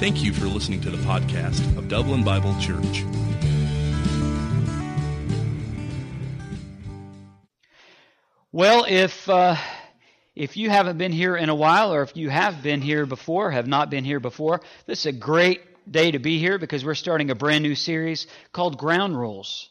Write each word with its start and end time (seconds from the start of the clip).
Thank 0.00 0.24
you 0.24 0.32
for 0.32 0.46
listening 0.46 0.80
to 0.80 0.90
the 0.90 0.96
podcast 0.96 1.76
of 1.76 1.88
Dublin 1.88 2.24
Bible 2.24 2.58
Church. 2.58 3.04
Well, 8.50 8.86
if 8.88 9.28
uh, 9.28 9.56
if 10.34 10.56
you 10.56 10.70
haven't 10.70 10.96
been 10.96 11.12
here 11.12 11.36
in 11.36 11.50
a 11.50 11.54
while, 11.54 11.92
or 11.92 12.00
if 12.00 12.16
you 12.16 12.30
have 12.30 12.62
been 12.62 12.80
here 12.80 13.04
before, 13.04 13.50
have 13.50 13.66
not 13.66 13.90
been 13.90 14.06
here 14.06 14.20
before, 14.20 14.62
this 14.86 15.00
is 15.00 15.06
a 15.06 15.12
great 15.12 15.60
day 15.92 16.10
to 16.10 16.18
be 16.18 16.38
here 16.38 16.58
because 16.58 16.82
we're 16.82 16.94
starting 16.94 17.30
a 17.30 17.34
brand 17.34 17.62
new 17.62 17.74
series 17.74 18.26
called 18.54 18.78
Ground 18.78 19.20
Rules. 19.20 19.68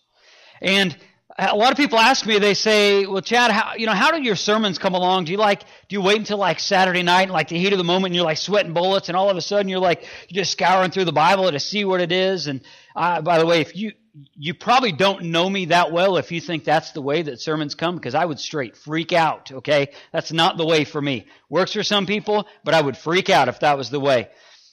And 0.61 0.95
a 1.39 1.55
lot 1.55 1.71
of 1.71 1.77
people 1.77 1.97
ask 1.97 2.25
me, 2.25 2.37
they 2.37 2.53
say, 2.53 3.05
well, 3.05 3.21
Chad, 3.21 3.51
how, 3.51 3.75
you 3.75 3.85
know, 3.85 3.93
how 3.93 4.11
do 4.11 4.21
your 4.21 4.35
sermons 4.35 4.77
come 4.77 4.93
along? 4.93 5.25
Do 5.25 5.31
you 5.31 5.37
like, 5.37 5.61
do 5.87 5.95
you 5.95 6.01
wait 6.01 6.17
until 6.17 6.37
like 6.37 6.59
Saturday 6.59 7.01
night 7.01 7.23
and 7.23 7.31
like 7.31 7.47
the 7.47 7.57
heat 7.57 7.71
of 7.71 7.77
the 7.77 7.85
moment 7.85 8.07
and 8.07 8.15
you're 8.15 8.25
like 8.25 8.37
sweating 8.37 8.73
bullets 8.73 9.07
and 9.07 9.15
all 9.15 9.29
of 9.29 9.37
a 9.37 9.41
sudden 9.41 9.69
you're 9.69 9.79
like, 9.79 10.05
you're 10.27 10.41
just 10.43 10.51
scouring 10.51 10.91
through 10.91 11.05
the 11.05 11.13
Bible 11.13 11.49
to 11.49 11.59
see 11.59 11.85
what 11.85 12.01
it 12.01 12.11
is? 12.11 12.47
And 12.47 12.61
uh, 12.95 13.21
by 13.21 13.39
the 13.39 13.45
way, 13.45 13.61
if 13.61 13.73
you, 13.75 13.93
you 14.35 14.53
probably 14.53 14.91
don't 14.91 15.25
know 15.25 15.49
me 15.49 15.65
that 15.65 15.93
well 15.93 16.17
if 16.17 16.31
you 16.31 16.41
think 16.41 16.65
that's 16.65 16.91
the 16.91 17.01
way 17.01 17.21
that 17.21 17.39
sermons 17.39 17.73
come 17.73 17.95
because 17.95 18.15
I 18.15 18.25
would 18.25 18.39
straight 18.39 18.75
freak 18.75 19.13
out, 19.13 19.51
okay? 19.51 19.93
That's 20.11 20.33
not 20.33 20.57
the 20.57 20.65
way 20.65 20.83
for 20.83 21.01
me. 21.01 21.27
Works 21.49 21.71
for 21.71 21.83
some 21.83 22.05
people, 22.05 22.47
but 22.65 22.73
I 22.73 22.81
would 22.81 22.97
freak 22.97 23.29
out 23.29 23.47
if 23.47 23.61
that 23.61 23.77
was 23.77 23.89
the 23.89 23.99
way. 23.99 24.27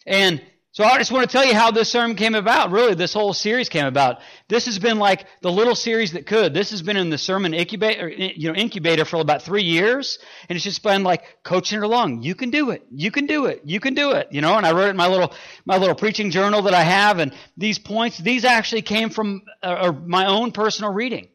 And 0.04 0.42
so 0.76 0.84
I 0.84 0.98
just 0.98 1.10
want 1.10 1.26
to 1.26 1.32
tell 1.32 1.46
you 1.46 1.54
how 1.54 1.70
this 1.70 1.88
sermon 1.88 2.18
came 2.18 2.34
about. 2.34 2.70
Really, 2.70 2.92
this 2.92 3.14
whole 3.14 3.32
series 3.32 3.70
came 3.70 3.86
about. 3.86 4.18
This 4.46 4.66
has 4.66 4.78
been 4.78 4.98
like 4.98 5.24
the 5.40 5.50
little 5.50 5.74
series 5.74 6.12
that 6.12 6.26
could. 6.26 6.52
This 6.52 6.68
has 6.68 6.82
been 6.82 6.98
in 6.98 7.08
the 7.08 7.16
sermon 7.16 7.54
incubator, 7.54 8.10
you 8.10 8.52
know, 8.52 8.54
incubator 8.54 9.06
for 9.06 9.16
about 9.16 9.40
three 9.40 9.62
years, 9.62 10.18
and 10.50 10.54
it's 10.54 10.66
just 10.66 10.82
been 10.82 11.02
like 11.02 11.42
coaching 11.42 11.78
it 11.78 11.82
along. 11.82 12.24
You 12.24 12.34
can 12.34 12.50
do 12.50 12.72
it. 12.72 12.84
You 12.90 13.10
can 13.10 13.24
do 13.24 13.46
it. 13.46 13.62
You 13.64 13.80
can 13.80 13.94
do 13.94 14.10
it. 14.10 14.28
You 14.32 14.42
know. 14.42 14.54
And 14.54 14.66
I 14.66 14.72
wrote 14.72 14.88
it 14.88 14.90
in 14.90 14.98
my 14.98 15.06
little 15.06 15.32
my 15.64 15.78
little 15.78 15.94
preaching 15.94 16.30
journal 16.30 16.60
that 16.64 16.74
I 16.74 16.82
have, 16.82 17.20
and 17.20 17.32
these 17.56 17.78
points, 17.78 18.18
these 18.18 18.44
actually 18.44 18.82
came 18.82 19.08
from 19.08 19.44
uh, 19.62 19.94
my 20.04 20.26
own 20.26 20.52
personal 20.52 20.92
reading, 20.92 21.28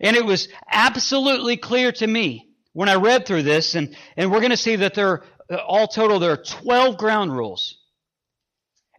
and 0.00 0.16
it 0.16 0.24
was 0.24 0.48
absolutely 0.72 1.58
clear 1.58 1.92
to 1.92 2.06
me 2.06 2.48
when 2.72 2.88
I 2.88 2.94
read 2.94 3.26
through 3.26 3.42
this, 3.42 3.74
and 3.74 3.94
and 4.16 4.32
we're 4.32 4.40
going 4.40 4.52
to 4.52 4.56
see 4.56 4.76
that 4.76 4.94
there, 4.94 5.22
uh, 5.50 5.56
all 5.56 5.86
total, 5.86 6.18
there 6.18 6.32
are 6.32 6.42
twelve 6.42 6.96
ground 6.96 7.36
rules 7.36 7.76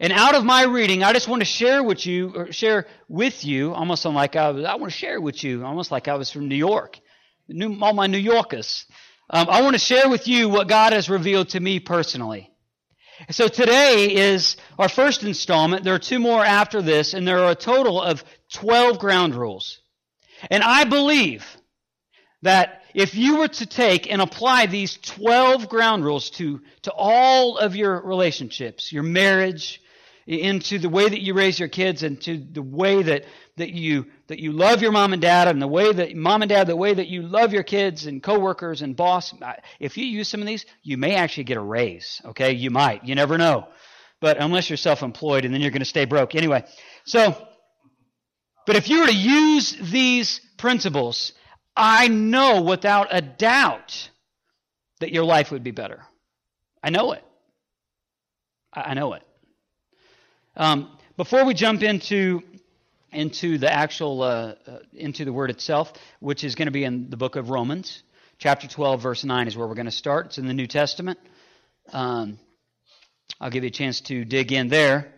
and 0.01 0.11
out 0.11 0.33
of 0.33 0.43
my 0.43 0.63
reading, 0.63 1.03
I 1.03 1.13
just 1.13 1.27
want 1.27 1.41
to 1.43 1.45
share 1.45 1.83
with 1.83 2.07
you, 2.07 2.33
or 2.35 2.51
share 2.51 2.87
with 3.07 3.45
you, 3.45 3.71
almost 3.71 4.03
like 4.03 4.35
I, 4.35 4.49
was, 4.49 4.65
I 4.65 4.73
want 4.73 4.91
to 4.91 4.97
share 4.97 5.21
with 5.21 5.43
you, 5.43 5.63
almost 5.63 5.91
like 5.91 6.07
I 6.07 6.15
was 6.15 6.31
from 6.31 6.47
New 6.47 6.55
York, 6.55 6.99
New, 7.47 7.77
all 7.79 7.93
my 7.93 8.07
New 8.07 8.17
Yorkers. 8.17 8.87
Um, 9.29 9.47
I 9.47 9.61
want 9.61 9.75
to 9.75 9.79
share 9.79 10.09
with 10.09 10.27
you 10.27 10.49
what 10.49 10.67
God 10.67 10.93
has 10.93 11.07
revealed 11.07 11.49
to 11.49 11.59
me 11.59 11.79
personally. 11.79 12.49
So 13.29 13.47
today 13.47 14.15
is 14.15 14.57
our 14.79 14.89
first 14.89 15.21
installment. 15.21 15.83
There 15.83 15.93
are 15.93 15.99
two 15.99 16.17
more 16.17 16.43
after 16.43 16.81
this, 16.81 17.13
and 17.13 17.27
there 17.27 17.37
are 17.37 17.51
a 17.51 17.55
total 17.55 18.01
of 18.01 18.23
12 18.53 18.97
ground 18.97 19.35
rules. 19.35 19.81
And 20.49 20.63
I 20.63 20.83
believe 20.83 21.45
that 22.41 22.81
if 22.95 23.13
you 23.13 23.37
were 23.37 23.49
to 23.49 23.67
take 23.67 24.11
and 24.11 24.19
apply 24.19 24.65
these 24.65 24.97
12 24.97 25.69
ground 25.69 26.03
rules 26.03 26.31
to, 26.31 26.59
to 26.81 26.91
all 26.91 27.59
of 27.59 27.75
your 27.75 28.01
relationships, 28.01 28.91
your 28.91 29.03
marriage, 29.03 29.79
into 30.27 30.77
the 30.77 30.89
way 30.89 31.07
that 31.07 31.21
you 31.21 31.33
raise 31.33 31.59
your 31.59 31.67
kids 31.67 32.03
and 32.03 32.21
to 32.21 32.37
the 32.37 32.61
way 32.61 33.01
that, 33.01 33.25
that 33.57 33.71
you 33.71 34.05
that 34.27 34.39
you 34.39 34.51
love 34.51 34.81
your 34.81 34.91
mom 34.91 35.13
and 35.13 35.21
dad 35.21 35.47
and 35.47 35.61
the 35.61 35.67
way 35.67 35.91
that 35.91 36.15
mom 36.15 36.41
and 36.41 36.49
dad 36.49 36.67
the 36.67 36.75
way 36.75 36.93
that 36.93 37.07
you 37.07 37.21
love 37.21 37.53
your 37.53 37.63
kids 37.63 38.05
and 38.05 38.21
coworkers 38.21 38.81
and 38.81 38.95
boss. 38.95 39.33
If 39.79 39.97
you 39.97 40.05
use 40.05 40.29
some 40.29 40.41
of 40.41 40.47
these 40.47 40.65
you 40.83 40.97
may 40.97 41.15
actually 41.15 41.45
get 41.45 41.57
a 41.57 41.61
raise 41.61 42.21
okay? 42.25 42.53
You 42.53 42.69
might. 42.69 43.03
You 43.03 43.15
never 43.15 43.37
know. 43.37 43.67
But 44.19 44.37
unless 44.37 44.69
you're 44.69 44.77
self-employed 44.77 45.45
and 45.45 45.53
then 45.53 45.61
you're 45.61 45.71
going 45.71 45.79
to 45.79 45.85
stay 45.85 46.05
broke. 46.05 46.35
Anyway 46.35 46.63
so 47.05 47.47
but 48.67 48.75
if 48.75 48.89
you 48.89 48.99
were 49.01 49.07
to 49.07 49.15
use 49.15 49.75
these 49.81 50.39
principles 50.57 51.33
i 51.75 52.07
know 52.07 52.61
without 52.61 53.07
a 53.09 53.21
doubt 53.21 54.09
that 54.99 55.11
your 55.11 55.23
life 55.23 55.51
would 55.51 55.63
be 55.63 55.71
better. 55.71 56.03
I 56.83 56.91
know 56.91 57.13
it. 57.13 57.23
I 58.71 58.93
know 58.93 59.13
it 59.13 59.23
um, 60.55 60.89
before 61.17 61.45
we 61.45 61.53
jump 61.53 61.83
into 61.83 62.41
into 63.11 63.57
the 63.57 63.71
actual 63.71 64.21
uh, 64.21 64.55
uh, 64.67 64.79
into 64.93 65.25
the 65.25 65.33
word 65.33 65.49
itself, 65.49 65.93
which 66.19 66.43
is 66.43 66.55
going 66.55 66.67
to 66.67 66.71
be 66.71 66.83
in 66.83 67.09
the 67.09 67.17
book 67.17 67.35
of 67.35 67.49
Romans, 67.49 68.03
chapter 68.37 68.67
12, 68.67 69.01
verse 69.01 69.23
9 69.23 69.47
is 69.47 69.55
where 69.55 69.67
we're 69.67 69.75
going 69.75 69.85
to 69.85 69.91
start. 69.91 70.27
It's 70.27 70.37
in 70.37 70.47
the 70.47 70.53
New 70.53 70.67
Testament. 70.67 71.19
Um, 71.93 72.39
I'll 73.39 73.49
give 73.49 73.63
you 73.63 73.69
a 73.69 73.71
chance 73.71 74.01
to 74.01 74.25
dig 74.25 74.51
in 74.51 74.67
there. 74.67 75.13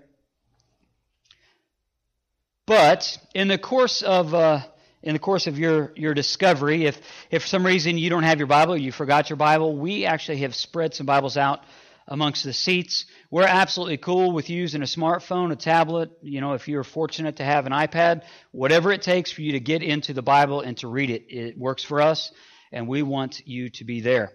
But 2.66 3.18
in 3.34 3.48
the 3.48 3.58
course 3.58 4.02
of 4.02 4.34
uh, 4.34 4.62
in 5.02 5.14
the 5.14 5.20
course 5.20 5.48
of 5.48 5.60
your 5.60 5.92
your 5.96 6.14
discovery, 6.14 6.86
if 6.86 7.00
if 7.30 7.42
for 7.42 7.48
some 7.48 7.66
reason 7.66 7.98
you 7.98 8.10
don't 8.10 8.24
have 8.24 8.40
your 8.40 8.48
Bible, 8.48 8.78
you 8.78 8.92
forgot 8.92 9.30
your 9.30 9.38
Bible, 9.38 9.76
we 9.76 10.06
actually 10.06 10.38
have 10.38 10.56
spread 10.56 10.94
some 10.94 11.06
Bibles 11.06 11.38
out 11.38 11.64
amongst 12.08 12.44
the 12.44 12.54
seats. 12.54 13.06
We're 13.32 13.48
absolutely 13.48 13.98
cool 13.98 14.32
with 14.32 14.50
using 14.50 14.82
a 14.82 14.86
smartphone, 14.86 15.52
a 15.52 15.56
tablet, 15.56 16.12
you 16.22 16.42
know, 16.42 16.54
if 16.54 16.68
you're 16.68 16.84
fortunate 16.84 17.38
to 17.38 17.44
have 17.44 17.66
an 17.66 17.72
iPad, 17.72 18.24
whatever 18.52 18.92
it 18.92 19.02
takes 19.02 19.32
for 19.32 19.42
you 19.42 19.54
to 19.54 19.60
get 19.60 19.82
into 19.82 20.14
the 20.14 20.22
Bible 20.22 20.62
and 20.62 20.78
to 20.78 20.88
read 20.88 21.10
it, 21.10 21.26
it 21.30 21.58
works 21.58 21.84
for 21.84 22.02
us, 22.02 22.32
and 22.72 22.88
we 22.88 23.02
want 23.02 23.48
you 23.48 23.70
to 23.70 23.84
be 23.84 24.02
there. 24.02 24.32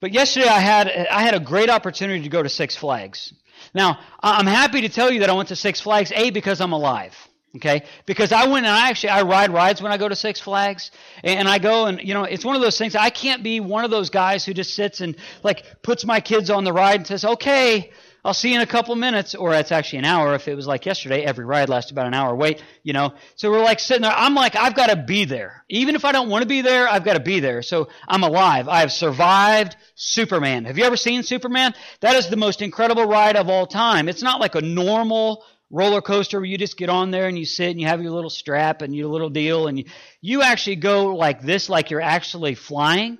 But 0.00 0.12
yesterday 0.12 0.48
I 0.48 0.60
had 0.60 0.88
I 0.88 1.22
had 1.22 1.34
a 1.34 1.40
great 1.40 1.68
opportunity 1.68 2.22
to 2.22 2.30
go 2.30 2.42
to 2.42 2.48
Six 2.48 2.74
Flags. 2.74 3.34
Now, 3.74 3.98
I'm 4.22 4.46
happy 4.46 4.80
to 4.82 4.88
tell 4.88 5.10
you 5.10 5.20
that 5.20 5.28
I 5.28 5.34
went 5.34 5.48
to 5.48 5.56
Six 5.56 5.80
Flags 5.80 6.10
A 6.14 6.30
because 6.30 6.60
I'm 6.62 6.72
alive. 6.72 7.14
Okay? 7.56 7.82
Because 8.06 8.30
I 8.30 8.46
went 8.46 8.66
and 8.66 8.74
I 8.74 8.90
actually, 8.90 9.10
I 9.10 9.22
ride 9.22 9.52
rides 9.52 9.82
when 9.82 9.90
I 9.90 9.96
go 9.96 10.08
to 10.08 10.14
Six 10.14 10.40
Flags. 10.40 10.90
And 11.24 11.48
I 11.48 11.58
go 11.58 11.86
and, 11.86 12.00
you 12.00 12.14
know, 12.14 12.24
it's 12.24 12.44
one 12.44 12.54
of 12.54 12.62
those 12.62 12.78
things, 12.78 12.94
I 12.94 13.10
can't 13.10 13.42
be 13.42 13.60
one 13.60 13.84
of 13.84 13.90
those 13.90 14.10
guys 14.10 14.44
who 14.44 14.54
just 14.54 14.74
sits 14.74 15.00
and, 15.00 15.16
like, 15.42 15.82
puts 15.82 16.04
my 16.04 16.20
kids 16.20 16.50
on 16.50 16.64
the 16.64 16.72
ride 16.72 16.96
and 17.00 17.06
says, 17.06 17.24
okay, 17.24 17.90
I'll 18.24 18.34
see 18.34 18.50
you 18.50 18.56
in 18.56 18.60
a 18.60 18.66
couple 18.66 18.94
minutes. 18.96 19.34
Or 19.34 19.54
it's 19.54 19.72
actually 19.72 20.00
an 20.00 20.04
hour 20.04 20.34
if 20.34 20.46
it 20.46 20.54
was 20.54 20.66
like 20.66 20.86
yesterday. 20.86 21.24
Every 21.24 21.44
ride 21.44 21.68
lasts 21.68 21.90
about 21.90 22.06
an 22.06 22.14
hour 22.14 22.34
wait, 22.36 22.62
you 22.82 22.92
know. 22.92 23.14
So 23.34 23.50
we're 23.50 23.62
like 23.62 23.80
sitting 23.80 24.02
there. 24.02 24.12
I'm 24.14 24.34
like, 24.34 24.56
I've 24.56 24.74
got 24.74 24.90
to 24.90 24.96
be 24.96 25.24
there. 25.24 25.64
Even 25.68 25.94
if 25.94 26.04
I 26.04 26.12
don't 26.12 26.28
want 26.28 26.42
to 26.42 26.48
be 26.48 26.60
there, 26.60 26.86
I've 26.86 27.04
got 27.04 27.14
to 27.14 27.20
be 27.20 27.40
there. 27.40 27.62
So 27.62 27.88
I'm 28.06 28.22
alive. 28.22 28.68
I 28.68 28.80
have 28.80 28.92
survived 28.92 29.76
Superman. 29.94 30.66
Have 30.66 30.76
you 30.76 30.84
ever 30.84 30.96
seen 30.96 31.22
Superman? 31.22 31.74
That 32.00 32.14
is 32.16 32.28
the 32.28 32.36
most 32.36 32.62
incredible 32.62 33.06
ride 33.06 33.36
of 33.36 33.48
all 33.48 33.66
time. 33.66 34.08
It's 34.08 34.22
not 34.22 34.38
like 34.38 34.54
a 34.54 34.60
normal 34.60 35.42
roller 35.70 36.00
coaster 36.00 36.38
where 36.38 36.46
you 36.46 36.58
just 36.58 36.76
get 36.76 36.88
on 36.88 37.10
there 37.10 37.28
and 37.28 37.38
you 37.38 37.44
sit 37.44 37.70
and 37.70 37.80
you 37.80 37.86
have 37.86 38.02
your 38.02 38.12
little 38.12 38.30
strap 38.30 38.82
and 38.82 38.94
your 38.94 39.06
little 39.06 39.30
deal 39.30 39.68
and 39.68 39.78
you, 39.78 39.84
you 40.20 40.42
actually 40.42 40.76
go 40.76 41.14
like 41.14 41.42
this 41.42 41.68
like 41.68 41.90
you're 41.90 42.00
actually 42.00 42.54
flying 42.54 43.18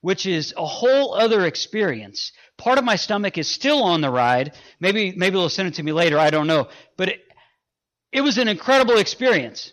which 0.00 0.26
is 0.26 0.54
a 0.56 0.66
whole 0.66 1.14
other 1.14 1.44
experience. 1.46 2.32
Part 2.56 2.78
of 2.78 2.84
my 2.84 2.96
stomach 2.96 3.38
is 3.38 3.48
still 3.48 3.82
on 3.82 4.00
the 4.00 4.10
ride. 4.10 4.54
Maybe 4.80 5.12
maybe 5.16 5.34
they'll 5.34 5.48
send 5.48 5.68
it 5.68 5.74
to 5.74 5.82
me 5.82 5.92
later. 5.92 6.18
I 6.18 6.30
don't 6.30 6.46
know. 6.46 6.68
But 6.96 7.10
it, 7.10 7.20
it 8.12 8.20
was 8.20 8.38
an 8.38 8.48
incredible 8.48 8.98
experience. 8.98 9.72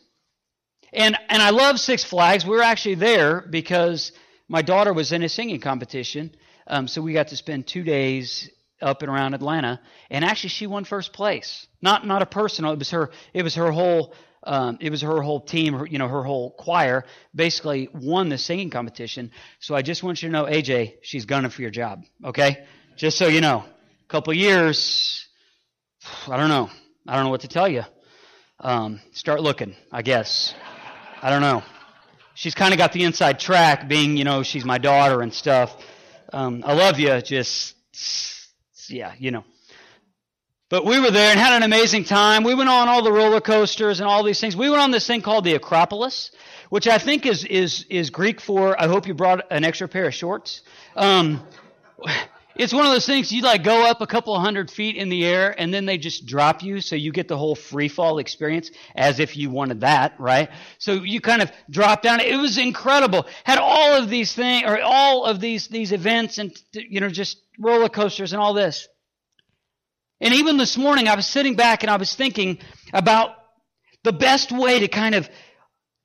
And 0.94 1.18
and 1.30 1.42
i 1.42 1.50
love 1.50 1.80
six 1.80 2.04
flags. 2.04 2.46
We 2.46 2.56
were 2.56 2.64
actually 2.64 2.96
there 2.96 3.42
because 3.42 4.12
my 4.48 4.62
daughter 4.62 4.94
was 4.94 5.12
in 5.12 5.24
a 5.24 5.30
singing 5.30 5.60
competition. 5.60 6.36
Um, 6.68 6.88
so 6.88 7.02
we 7.02 7.14
got 7.14 7.28
to 7.28 7.38
spend 7.38 7.68
two 7.68 7.84
days 7.84 8.50
up 8.82 9.02
and 9.02 9.12
around 9.12 9.34
Atlanta, 9.34 9.80
and 10.10 10.26
actually 10.26 10.50
she 10.50 10.68
won 10.68 10.84
first 10.84 11.14
place. 11.14 11.68
Not 11.82 12.06
not 12.06 12.22
a 12.22 12.26
personal. 12.26 12.72
It 12.72 12.80
was 12.80 12.92
her. 12.92 13.12
It 13.34 13.44
was 13.44 13.56
her 13.56 13.72
whole. 13.72 14.14
Um, 14.44 14.78
it 14.80 14.92
was 14.92 15.02
her 15.02 15.22
whole 15.22 15.40
team. 15.40 15.74
Her, 15.74 15.88
you 15.88 15.98
know, 15.98 16.08
her 16.08 16.24
whole 16.24 16.52
choir 16.52 17.06
basically 17.34 17.90
won 17.94 18.30
the 18.30 18.38
singing 18.38 18.70
competition. 18.70 19.32
So 19.60 19.74
I 19.76 19.82
just 19.82 20.04
want 20.04 20.22
you 20.22 20.30
to 20.30 20.34
know, 20.34 20.46
AJ, 20.46 20.98
she's 21.02 21.26
gunning 21.26 21.50
for 21.50 21.62
your 21.62 21.72
job. 21.72 22.04
Okay, 22.24 22.66
just 22.96 23.18
so 23.18 23.28
you 23.28 23.42
know. 23.42 23.66
A 24.06 24.08
couple 24.08 24.34
years. 24.36 25.26
I 26.28 26.38
don't 26.38 26.50
know. 26.50 26.70
I 27.08 27.16
don't 27.16 27.24
know 27.24 27.32
what 27.32 27.42
to 27.42 27.48
tell 27.48 27.68
you. 27.68 27.84
Um, 28.60 29.02
start 29.14 29.42
looking, 29.42 29.76
I 29.92 30.04
guess. 30.04 30.54
I 31.24 31.32
don't 31.32 31.42
know. 31.42 31.64
She's 32.36 32.54
kind 32.54 32.74
of 32.74 32.78
got 32.78 32.92
the 32.94 33.04
inside 33.04 33.40
track, 33.40 33.88
being 33.88 34.16
you 34.16 34.26
know 34.26 34.44
she's 34.44 34.64
my 34.64 34.78
daughter 34.78 35.22
and 35.22 35.34
stuff. 35.34 35.76
Um, 36.32 36.64
I 36.66 36.74
love 36.74 37.00
you. 37.00 37.20
Just 37.22 37.76
yeah, 38.90 39.14
you 39.18 39.32
know. 39.32 39.44
But 40.70 40.84
we 40.84 41.00
were 41.00 41.12
there 41.12 41.30
and 41.30 41.40
had 41.40 41.54
an 41.54 41.64
amazing 41.64 42.06
time. 42.06 42.44
We 42.44 42.56
went 42.56 42.70
on 42.70 42.90
all 42.90 43.04
the 43.04 43.12
roller 43.12 43.40
coasters 43.40 44.00
and 44.00 44.10
all 44.10 44.24
these 44.24 44.40
things. 44.42 44.56
We 44.56 44.70
went 44.70 44.82
on 44.82 44.90
this 44.90 45.06
thing 45.06 45.22
called 45.22 45.44
the 45.44 45.54
Acropolis, 45.54 46.32
which 46.70 46.88
I 46.88 46.98
think 46.98 47.26
is 47.26 47.44
is 47.44 47.86
is 47.90 48.10
Greek 48.10 48.42
for 48.42 48.80
I 48.82 48.88
hope 48.88 49.08
you 49.08 49.14
brought 49.14 49.46
an 49.52 49.64
extra 49.64 49.88
pair 49.88 50.08
of 50.08 50.14
shorts. 50.16 50.62
Um, 50.96 51.46
it's 52.56 52.74
one 52.74 52.86
of 52.86 52.92
those 52.92 53.06
things 53.06 53.32
you 53.32 53.42
like 53.42 53.64
go 53.64 53.86
up 53.86 54.02
a 54.02 54.08
couple 54.08 54.38
hundred 54.40 54.72
feet 54.72 54.96
in 54.96 55.10
the 55.10 55.26
air 55.26 55.54
and 55.58 55.74
then 55.74 55.86
they 55.86 55.98
just 55.98 56.26
drop 56.26 56.64
you 56.64 56.82
so 56.82 56.96
you 56.96 57.12
get 57.12 57.28
the 57.28 57.38
whole 57.38 57.56
free 57.56 57.88
fall 57.88 58.18
experience 58.18 58.72
as 58.96 59.20
if 59.20 59.38
you 59.38 59.50
wanted 59.50 59.82
that, 59.82 60.20
right? 60.20 60.50
So 60.78 60.94
you 60.94 61.22
kind 61.22 61.42
of 61.42 61.52
drop 61.70 62.02
down. 62.02 62.22
It 62.22 62.38
was 62.38 62.58
incredible. 62.58 63.28
Had 63.44 63.60
all 63.60 63.94
of 63.94 64.10
these 64.10 64.34
things 64.34 64.64
or 64.66 64.82
all 64.82 65.26
of 65.26 65.40
these 65.40 65.68
these 65.68 65.92
events 65.92 66.38
and 66.38 66.58
you 66.74 67.02
know 67.02 67.10
just 67.10 67.38
roller 67.60 67.90
coasters 67.90 68.34
and 68.34 68.42
all 68.42 68.54
this. 68.54 68.88
And 70.22 70.34
even 70.34 70.58
this 70.58 70.78
morning, 70.78 71.08
I 71.08 71.16
was 71.16 71.28
sitting 71.28 71.56
back 71.56 71.84
and 71.84 71.90
I 71.90 71.98
was 71.98 72.16
thinking 72.16 72.60
about 72.94 73.32
the 74.04 74.14
best 74.14 74.52
way 74.52 74.80
to 74.80 74.88
kind 74.88 75.16
of 75.16 75.30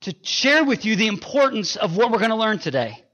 to 0.02 0.14
share 0.22 0.64
with 0.64 0.84
you 0.84 0.96
the 0.96 1.06
importance 1.06 1.76
of 1.76 1.96
what 1.96 2.10
we're 2.10 2.18
going 2.18 2.30
to 2.30 2.36
learn 2.36 2.58
today. 2.58 3.04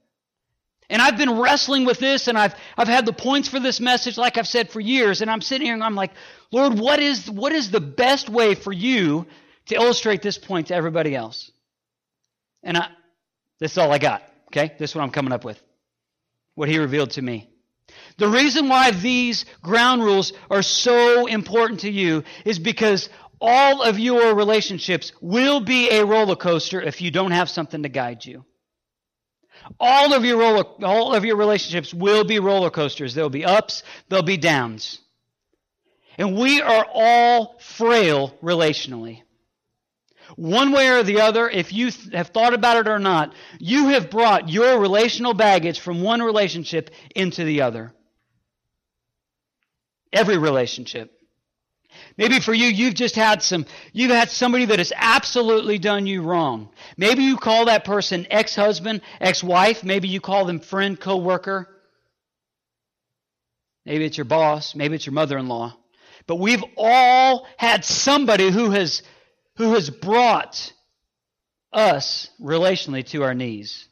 And 0.89 1.01
I've 1.01 1.17
been 1.17 1.37
wrestling 1.37 1.85
with 1.85 1.99
this 1.99 2.29
and 2.29 2.37
I've, 2.37 2.55
I've 2.77 2.87
had 2.87 3.05
the 3.05 3.11
points 3.11 3.49
for 3.49 3.59
this 3.59 3.81
message, 3.81 4.17
like 4.17 4.37
I've 4.37 4.47
said 4.47 4.69
for 4.69 4.79
years. 4.79 5.21
And 5.21 5.29
I'm 5.29 5.41
sitting 5.41 5.65
here 5.65 5.73
and 5.73 5.83
I'm 5.83 5.95
like, 5.95 6.11
Lord, 6.49 6.79
what 6.79 6.99
is, 6.99 7.29
what 7.29 7.51
is 7.51 7.71
the 7.71 7.81
best 7.81 8.29
way 8.29 8.55
for 8.55 8.71
you 8.71 9.27
to 9.65 9.75
illustrate 9.75 10.21
this 10.21 10.37
point 10.37 10.67
to 10.67 10.75
everybody 10.75 11.13
else? 11.13 11.51
And 12.63 12.77
I, 12.77 12.87
this 13.59 13.73
is 13.73 13.77
all 13.77 13.91
I 13.91 13.97
got. 13.97 14.23
Okay. 14.47 14.73
This 14.79 14.91
is 14.91 14.95
what 14.95 15.03
I'm 15.03 15.11
coming 15.11 15.33
up 15.33 15.43
with. 15.43 15.61
What 16.55 16.69
he 16.69 16.79
revealed 16.79 17.11
to 17.11 17.21
me. 17.21 17.49
The 18.17 18.27
reason 18.27 18.67
why 18.67 18.91
these 18.91 19.45
ground 19.61 20.03
rules 20.03 20.33
are 20.49 20.63
so 20.63 21.27
important 21.27 21.81
to 21.81 21.91
you 21.91 22.23
is 22.45 22.57
because 22.57 23.09
all 23.39 23.83
of 23.83 23.99
your 23.99 24.33
relationships 24.33 25.11
will 25.21 25.59
be 25.59 25.89
a 25.91 26.03
roller 26.03 26.35
coaster 26.35 26.81
if 26.81 27.01
you 27.01 27.11
don't 27.11 27.31
have 27.31 27.49
something 27.49 27.83
to 27.83 27.89
guide 27.89 28.25
you. 28.25 28.43
All 29.79 30.13
of 30.13 30.25
your 30.25 30.37
roller, 30.39 30.63
all 30.83 31.13
of 31.13 31.25
your 31.25 31.35
relationships 31.35 31.93
will 31.93 32.23
be 32.23 32.39
roller 32.39 32.71
coasters. 32.71 33.13
There'll 33.13 33.29
be 33.29 33.45
ups, 33.45 33.83
there'll 34.09 34.23
be 34.23 34.37
downs. 34.37 34.99
And 36.17 36.35
we 36.35 36.61
are 36.61 36.85
all 36.91 37.59
frail 37.59 38.35
relationally. 38.41 39.21
One 40.35 40.71
way 40.71 40.89
or 40.89 41.03
the 41.03 41.21
other, 41.21 41.47
if 41.47 41.71
you 41.71 41.91
have 42.13 42.29
thought 42.29 42.53
about 42.53 42.77
it 42.77 42.87
or 42.89 42.99
not, 42.99 43.33
you 43.59 43.89
have 43.89 44.09
brought 44.09 44.49
your 44.49 44.79
relational 44.79 45.33
baggage 45.33 45.79
from 45.79 46.01
one 46.01 46.21
relationship 46.21 46.89
into 47.15 47.43
the 47.43 47.61
other. 47.61 47.93
Every 50.13 50.37
relationship. 50.37 51.11
Maybe 52.17 52.39
for 52.39 52.53
you, 52.53 52.67
you've 52.67 52.93
just 52.93 53.15
had 53.15 53.41
some, 53.41 53.65
you've 53.91 54.11
had 54.11 54.29
somebody 54.29 54.65
that 54.65 54.79
has 54.79 54.93
absolutely 54.95 55.77
done 55.77 56.05
you 56.05 56.21
wrong. 56.21 56.69
Maybe 56.95 57.23
you 57.23 57.37
call 57.37 57.65
that 57.65 57.85
person 57.85 58.27
ex-husband, 58.29 59.01
ex-wife. 59.19 59.83
Maybe 59.83 60.07
you 60.07 60.21
call 60.21 60.45
them 60.45 60.59
friend, 60.59 60.99
co-worker. 60.99 61.67
Maybe 63.85 64.05
it's 64.05 64.17
your 64.17 64.25
boss. 64.25 64.75
Maybe 64.75 64.95
it's 64.95 65.05
your 65.05 65.13
mother-in-law. 65.13 65.75
But 66.27 66.35
we've 66.35 66.63
all 66.75 67.47
had 67.57 67.85
somebody 67.85 68.51
who 68.51 68.71
has, 68.71 69.01
who 69.55 69.73
has 69.73 69.89
brought 69.89 70.73
us 71.71 72.29
relationally 72.41 73.05
to 73.07 73.23
our 73.23 73.33
knees. 73.33 73.86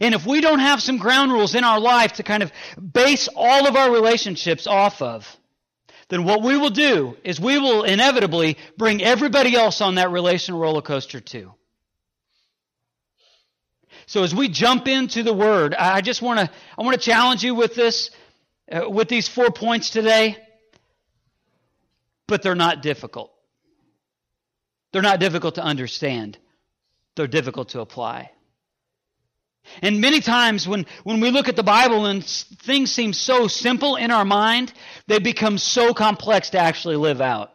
And 0.00 0.14
if 0.14 0.26
we 0.26 0.40
don't 0.40 0.58
have 0.58 0.82
some 0.82 0.98
ground 0.98 1.32
rules 1.32 1.54
in 1.54 1.64
our 1.64 1.80
life 1.80 2.14
to 2.14 2.22
kind 2.22 2.42
of 2.42 2.52
base 2.80 3.28
all 3.34 3.66
of 3.66 3.76
our 3.76 3.90
relationships 3.90 4.66
off 4.66 5.00
of, 5.02 5.36
then 6.08 6.24
what 6.24 6.42
we 6.42 6.56
will 6.56 6.70
do 6.70 7.16
is 7.22 7.38
we 7.38 7.58
will 7.58 7.84
inevitably 7.84 8.56
bring 8.76 9.02
everybody 9.02 9.54
else 9.54 9.80
on 9.80 9.96
that 9.96 10.10
relational 10.10 10.60
roller 10.60 10.82
coaster 10.82 11.20
too. 11.20 11.52
So 14.06 14.22
as 14.22 14.34
we 14.34 14.48
jump 14.48 14.88
into 14.88 15.22
the 15.22 15.34
word, 15.34 15.74
I 15.74 16.00
just 16.00 16.22
want 16.22 16.40
to 16.40 16.50
I 16.78 16.82
want 16.82 16.98
to 16.98 17.02
challenge 17.02 17.44
you 17.44 17.54
with 17.54 17.74
this 17.74 18.10
uh, 18.72 18.88
with 18.88 19.08
these 19.08 19.28
four 19.28 19.50
points 19.50 19.90
today. 19.90 20.38
But 22.26 22.42
they're 22.42 22.54
not 22.54 22.82
difficult. 22.82 23.32
They're 24.92 25.02
not 25.02 25.20
difficult 25.20 25.56
to 25.56 25.62
understand. 25.62 26.38
They're 27.16 27.26
difficult 27.26 27.70
to 27.70 27.80
apply. 27.80 28.30
And 29.82 30.00
many 30.00 30.20
times 30.20 30.66
when, 30.66 30.86
when 31.04 31.20
we 31.20 31.30
look 31.30 31.48
at 31.48 31.56
the 31.56 31.62
Bible 31.62 32.06
and 32.06 32.24
things 32.24 32.90
seem 32.90 33.12
so 33.12 33.48
simple 33.48 33.96
in 33.96 34.10
our 34.10 34.24
mind, 34.24 34.72
they 35.06 35.18
become 35.18 35.58
so 35.58 35.94
complex 35.94 36.50
to 36.50 36.58
actually 36.58 36.96
live 36.96 37.20
out. 37.20 37.52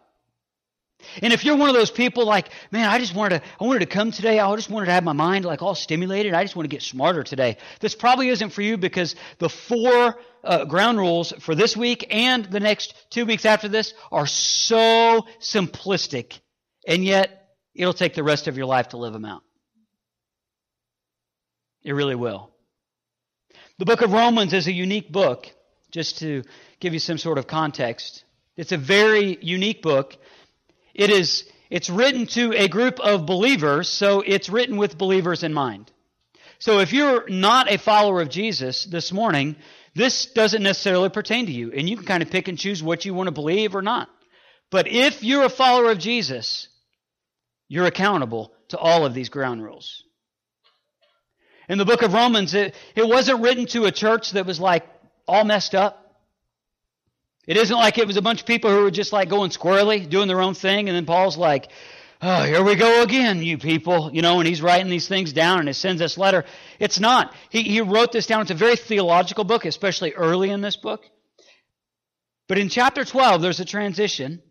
And 1.22 1.34
if 1.34 1.44
you're 1.44 1.56
one 1.56 1.70
of 1.70 1.76
those 1.76 1.92
people 1.92 2.26
like, 2.26 2.50
man, 2.72 2.90
I 2.90 2.98
just 3.00 3.14
wanted 3.14 3.40
to, 3.40 3.48
I 3.60 3.66
wanted 3.66 3.80
to 3.80 3.86
come 3.86 4.12
today. 4.12 4.40
I 4.40 4.56
just 4.56 4.70
wanted 4.70 4.88
to 4.88 4.94
have 4.94 5.04
my 5.04 5.14
mind 5.14 5.46
like 5.46 5.62
all 5.62 5.76
stimulated. 5.76 6.34
I 6.34 6.44
just 6.44 6.56
want 6.56 6.66
to 6.66 6.74
get 6.74 6.82
smarter 6.82 7.24
today. 7.24 7.58
This 7.80 7.96
probably 7.96 8.30
isn't 8.30 8.52
for 8.52 8.62
you 8.62 8.78
because 8.78 9.16
the 9.40 9.50
four 9.50 10.18
uh, 10.44 10.66
ground 10.66 10.98
rules 10.98 11.32
for 11.40 11.56
this 11.56 11.76
week 11.78 12.08
and 12.10 12.46
the 12.46 12.60
next 12.60 12.94
two 13.10 13.26
weeks 13.26 13.46
after 13.46 13.68
this 13.68 13.94
are 14.12 14.28
so 14.28 15.26
simplistic. 15.40 16.40
And 16.88 17.04
yet 17.04 17.56
it'll 17.76 17.94
take 17.94 18.16
the 18.16 18.24
rest 18.24 18.48
of 18.48 18.58
your 18.58 18.66
life 18.66 18.90
to 18.90 18.98
live 18.98 19.14
them 19.14 19.26
out. 19.26 19.44
It 21.84 21.94
really 21.94 22.16
will. 22.16 22.50
The 23.80 23.86
book 23.86 24.02
of 24.02 24.14
Romans 24.14 24.54
is 24.54 24.68
a 24.68 24.72
unique 24.72 25.12
book, 25.12 25.48
just 25.92 26.20
to 26.20 26.44
give 26.80 26.94
you 26.94 27.00
some 27.00 27.18
sort 27.18 27.38
of 27.38 27.48
context. 27.48 28.24
It's 28.56 28.72
a 28.72 28.78
very 28.78 29.38
unique 29.42 29.82
book. 29.82 30.16
It 30.94 31.10
is 31.10 31.50
it's 31.70 31.90
written 31.90 32.28
to 32.28 32.54
a 32.54 32.68
group 32.68 33.00
of 33.00 33.26
believers, 33.26 33.90
so 33.90 34.22
it's 34.22 34.48
written 34.48 34.78
with 34.78 34.98
believers 34.98 35.42
in 35.42 35.54
mind. 35.54 35.92
So 36.60 36.80
if 36.80 36.94
you're 36.94 37.28
not 37.28 37.72
a 37.72 37.80
follower 37.80 38.22
of 38.22 38.30
Jesus 38.30 38.86
this 38.86 39.12
morning, 39.12 39.56
this 39.96 40.28
doesn't 40.28 40.62
necessarily 40.62 41.10
pertain 41.10 41.48
to 41.48 41.52
you, 41.52 41.72
and 41.72 41.90
you 41.90 41.98
can 41.98 42.06
kind 42.06 42.22
of 42.22 42.30
pick 42.30 42.48
and 42.48 42.60
choose 42.60 42.84
what 42.84 43.06
you 43.06 43.16
want 43.16 43.28
to 43.28 43.32
believe 43.32 43.76
or 43.76 43.82
not. 43.82 44.08
But 44.70 44.88
if 44.88 45.24
you're 45.24 45.46
a 45.46 45.50
follower 45.50 45.90
of 45.92 45.98
Jesus, 45.98 46.68
you're 47.68 47.88
accountable 47.88 48.54
to 48.70 48.78
all 48.78 49.06
of 49.06 49.16
these 49.16 49.30
ground 49.30 49.64
rules. 49.64 50.04
In 51.70 51.78
the 51.78 51.86
book 51.86 52.02
of 52.02 52.14
Romans, 52.14 52.54
it, 52.54 52.76
it 52.96 53.08
wasn't 53.08 53.42
written 53.42 53.66
to 53.68 53.86
a 53.86 53.92
church 53.92 54.32
that 54.32 54.46
was 54.46 54.60
like 54.60 54.86
all 55.28 55.46
messed 55.46 55.76
up. 55.76 56.00
It 57.46 57.58
isn't 57.58 57.76
like 57.76 57.98
it 57.98 58.08
was 58.08 58.18
a 58.18 58.22
bunch 58.22 58.42
of 58.42 58.48
people 58.48 58.70
who 58.70 58.84
were 58.84 58.92
just 58.92 59.12
like 59.12 59.30
going 59.30 59.50
squirrely, 59.50 60.10
doing 60.10 60.28
their 60.28 60.42
own 60.42 60.54
thing, 60.54 60.88
and 60.88 60.96
then 60.96 61.06
Paul's 61.06 61.38
like, 61.38 61.70
oh, 62.24 62.44
here 62.44 62.64
we 62.64 62.76
go 62.76 63.04
again, 63.04 63.44
you 63.44 63.58
people, 63.58 64.10
you 64.14 64.22
know, 64.22 64.40
and 64.40 64.48
he's 64.48 64.62
writing 64.62 64.90
these 64.90 65.08
things 65.08 65.34
down 65.34 65.60
and 65.60 65.68
he 65.68 65.74
sends 65.74 66.00
this 66.00 66.18
letter. 66.18 66.46
It's 66.80 67.00
not. 67.00 67.36
He, 67.50 67.64
he 67.64 67.82
wrote 67.82 68.14
this 68.14 68.28
down. 68.28 68.42
It's 68.42 68.52
a 68.52 68.56
very 68.56 68.78
theological 68.78 69.44
book, 69.44 69.66
especially 69.66 70.14
early 70.14 70.50
in 70.50 70.62
this 70.62 70.78
book. 70.78 71.04
But 72.48 72.58
in 72.58 72.70
chapter 72.70 73.04
12, 73.04 73.42
there's 73.42 73.60
a 73.60 73.66
transition. 73.66 74.42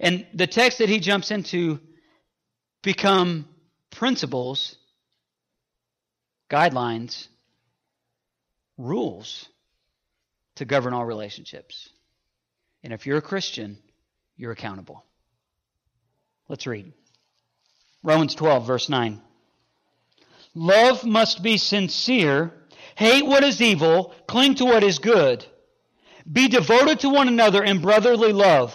And 0.00 0.26
the 0.34 0.46
text 0.46 0.78
that 0.78 0.88
he 0.88 0.98
jumps 0.98 1.30
into 1.30 1.80
become 2.82 3.48
principles 3.90 4.76
guidelines, 6.48 7.28
rules 8.76 9.48
to 10.56 10.64
govern 10.64 10.92
all 10.92 11.04
relationships. 11.04 11.88
And 12.82 12.92
if 12.92 13.06
you're 13.06 13.18
a 13.18 13.22
Christian, 13.22 13.78
you're 14.36 14.52
accountable. 14.52 15.04
Let's 16.48 16.66
read. 16.66 16.92
Romans 18.02 18.34
12, 18.34 18.66
verse 18.66 18.88
9. 18.88 19.20
Love 20.54 21.04
must 21.04 21.42
be 21.42 21.58
sincere. 21.58 22.52
Hate 22.94 23.26
what 23.26 23.44
is 23.44 23.60
evil. 23.60 24.14
Cling 24.26 24.56
to 24.56 24.64
what 24.64 24.82
is 24.82 24.98
good. 24.98 25.44
Be 26.30 26.48
devoted 26.48 27.00
to 27.00 27.08
one 27.08 27.28
another 27.28 27.62
in 27.62 27.80
brotherly 27.80 28.32
love. 28.32 28.74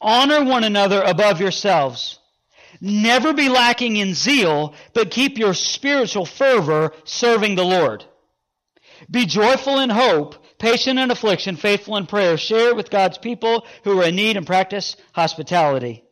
Honor 0.00 0.44
one 0.44 0.64
another 0.64 1.00
above 1.00 1.40
yourselves. 1.40 2.18
Never 2.80 3.32
be 3.32 3.48
lacking 3.48 3.96
in 3.96 4.14
zeal, 4.14 4.74
but 4.94 5.10
keep 5.10 5.38
your 5.38 5.54
spiritual 5.54 6.26
fervor 6.26 6.92
serving 7.04 7.54
the 7.54 7.64
Lord. 7.64 8.04
Be 9.10 9.26
joyful 9.26 9.78
in 9.78 9.90
hope, 9.90 10.36
patient 10.58 10.98
in 10.98 11.10
affliction, 11.10 11.56
faithful 11.56 11.96
in 11.96 12.06
prayer. 12.06 12.36
Share 12.36 12.74
with 12.74 12.90
God's 12.90 13.18
people 13.18 13.66
who 13.84 14.00
are 14.00 14.08
in 14.08 14.16
need 14.16 14.36
and 14.36 14.46
practice 14.46 14.96
hospitality. 15.12 16.04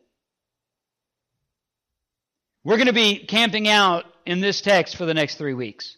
We're 2.63 2.77
going 2.77 2.87
to 2.87 2.93
be 2.93 3.25
camping 3.25 3.67
out 3.67 4.05
in 4.25 4.39
this 4.39 4.61
text 4.61 4.95
for 4.95 5.05
the 5.05 5.13
next 5.13 5.35
three 5.35 5.53
weeks. 5.53 5.97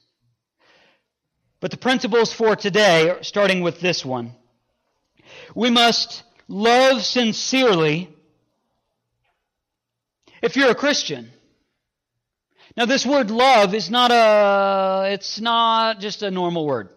But 1.59 1.71
the 1.71 1.77
principles 1.77 2.31
for 2.31 2.55
today, 2.55 3.09
are 3.09 3.23
starting 3.23 3.61
with 3.61 3.79
this 3.79 4.05
one. 4.05 4.33
We 5.55 5.69
must 5.69 6.23
love 6.47 7.03
sincerely 7.03 8.13
if 10.43 10.57
you're 10.57 10.69
a 10.69 10.75
Christian. 10.75 11.31
Now 12.75 12.85
this 12.85 13.05
word 13.05 13.31
love 13.31 13.73
is 13.73 13.89
not 13.89 14.11
a, 14.11 15.11
it's 15.13 15.39
not 15.39 15.99
just 15.99 16.21
a 16.21 16.29
normal 16.29 16.65
word. 16.67 16.89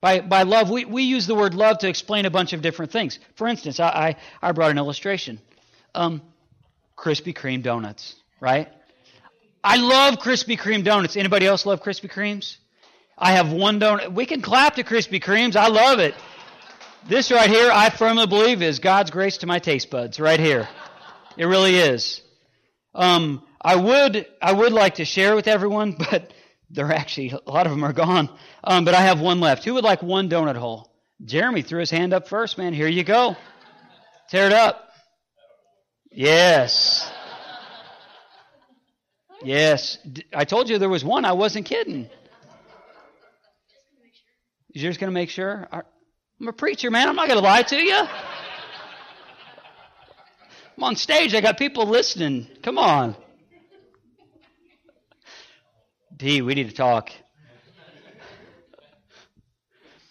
By, 0.00 0.20
by 0.20 0.44
love, 0.44 0.70
we, 0.70 0.84
we 0.84 1.02
use 1.02 1.26
the 1.26 1.34
word 1.34 1.54
love 1.54 1.78
to 1.78 1.88
explain 1.88 2.24
a 2.24 2.30
bunch 2.30 2.52
of 2.52 2.62
different 2.62 2.92
things. 2.92 3.18
For 3.34 3.46
instance, 3.46 3.78
I, 3.78 3.88
I, 3.88 4.16
I 4.40 4.52
brought 4.52 4.70
an 4.70 4.78
illustration. 4.78 5.40
Um, 5.94 6.22
Krispy 6.96 7.36
Kreme 7.36 7.62
donuts, 7.62 8.14
right? 8.40 8.68
I 9.62 9.76
love 9.76 10.16
Krispy 10.16 10.56
Kreme 10.56 10.84
donuts. 10.84 11.16
Anybody 11.16 11.46
else 11.46 11.66
love 11.66 11.82
Krispy 11.82 12.10
Kremes? 12.10 12.56
I 13.18 13.32
have 13.32 13.52
one 13.52 13.80
donut. 13.80 14.14
We 14.14 14.24
can 14.24 14.40
clap 14.40 14.76
to 14.76 14.84
Krispy 14.84 15.22
Kremes. 15.22 15.56
I 15.56 15.66
love 15.66 15.98
it. 15.98 16.14
This 17.08 17.32
right 17.32 17.50
here, 17.50 17.70
I 17.72 17.90
firmly 17.90 18.26
believe, 18.26 18.62
is 18.62 18.78
God's 18.78 19.10
grace 19.10 19.38
to 19.38 19.46
my 19.46 19.58
taste 19.58 19.90
buds 19.90 20.20
right 20.20 20.38
here. 20.38 20.68
It 21.38 21.44
really 21.46 21.76
is. 21.76 22.20
Um, 22.94 23.46
I 23.60 23.76
would 23.76 24.26
I 24.42 24.52
would 24.52 24.72
like 24.72 24.96
to 24.96 25.04
share 25.04 25.36
with 25.36 25.46
everyone, 25.46 25.92
but 26.10 26.32
they're 26.68 26.92
actually 26.92 27.30
a 27.30 27.50
lot 27.50 27.66
of 27.66 27.72
them 27.72 27.84
are 27.84 27.92
gone. 27.92 28.28
Um, 28.62 28.84
but 28.84 28.94
I 28.94 29.02
have 29.02 29.20
one 29.20 29.40
left. 29.40 29.64
Who 29.64 29.74
would 29.74 29.84
like 29.84 30.02
one 30.02 30.28
donut 30.28 30.56
hole? 30.56 30.92
Jeremy 31.24 31.62
threw 31.62 31.80
his 31.80 31.90
hand 31.90 32.12
up 32.12 32.28
first, 32.28 32.58
man. 32.58 32.74
Here 32.74 32.88
you 32.88 33.04
go. 33.04 33.36
Tear 34.30 34.46
it 34.46 34.52
up. 34.52 34.90
Yes. 36.10 37.10
Yes. 39.42 39.98
I 40.34 40.44
told 40.44 40.68
you 40.68 40.78
there 40.78 40.88
was 40.88 41.04
one. 41.04 41.24
I 41.24 41.32
wasn't 41.32 41.66
kidding. 41.66 42.08
You're 44.72 44.90
just 44.90 45.00
going 45.00 45.10
to 45.10 45.14
make 45.14 45.30
sure? 45.30 45.66
I'm 45.72 46.48
a 46.48 46.52
preacher, 46.52 46.90
man. 46.90 47.08
I'm 47.08 47.16
not 47.16 47.26
going 47.26 47.40
to 47.40 47.44
lie 47.44 47.62
to 47.62 47.76
you. 47.76 48.06
I'm 50.78 50.84
on 50.84 50.94
stage. 50.94 51.34
I 51.34 51.40
got 51.40 51.58
people 51.58 51.86
listening. 51.86 52.46
Come 52.62 52.78
on. 52.78 53.16
D, 56.16 56.40
we 56.40 56.54
need 56.54 56.68
to 56.68 56.74
talk. 56.74 57.10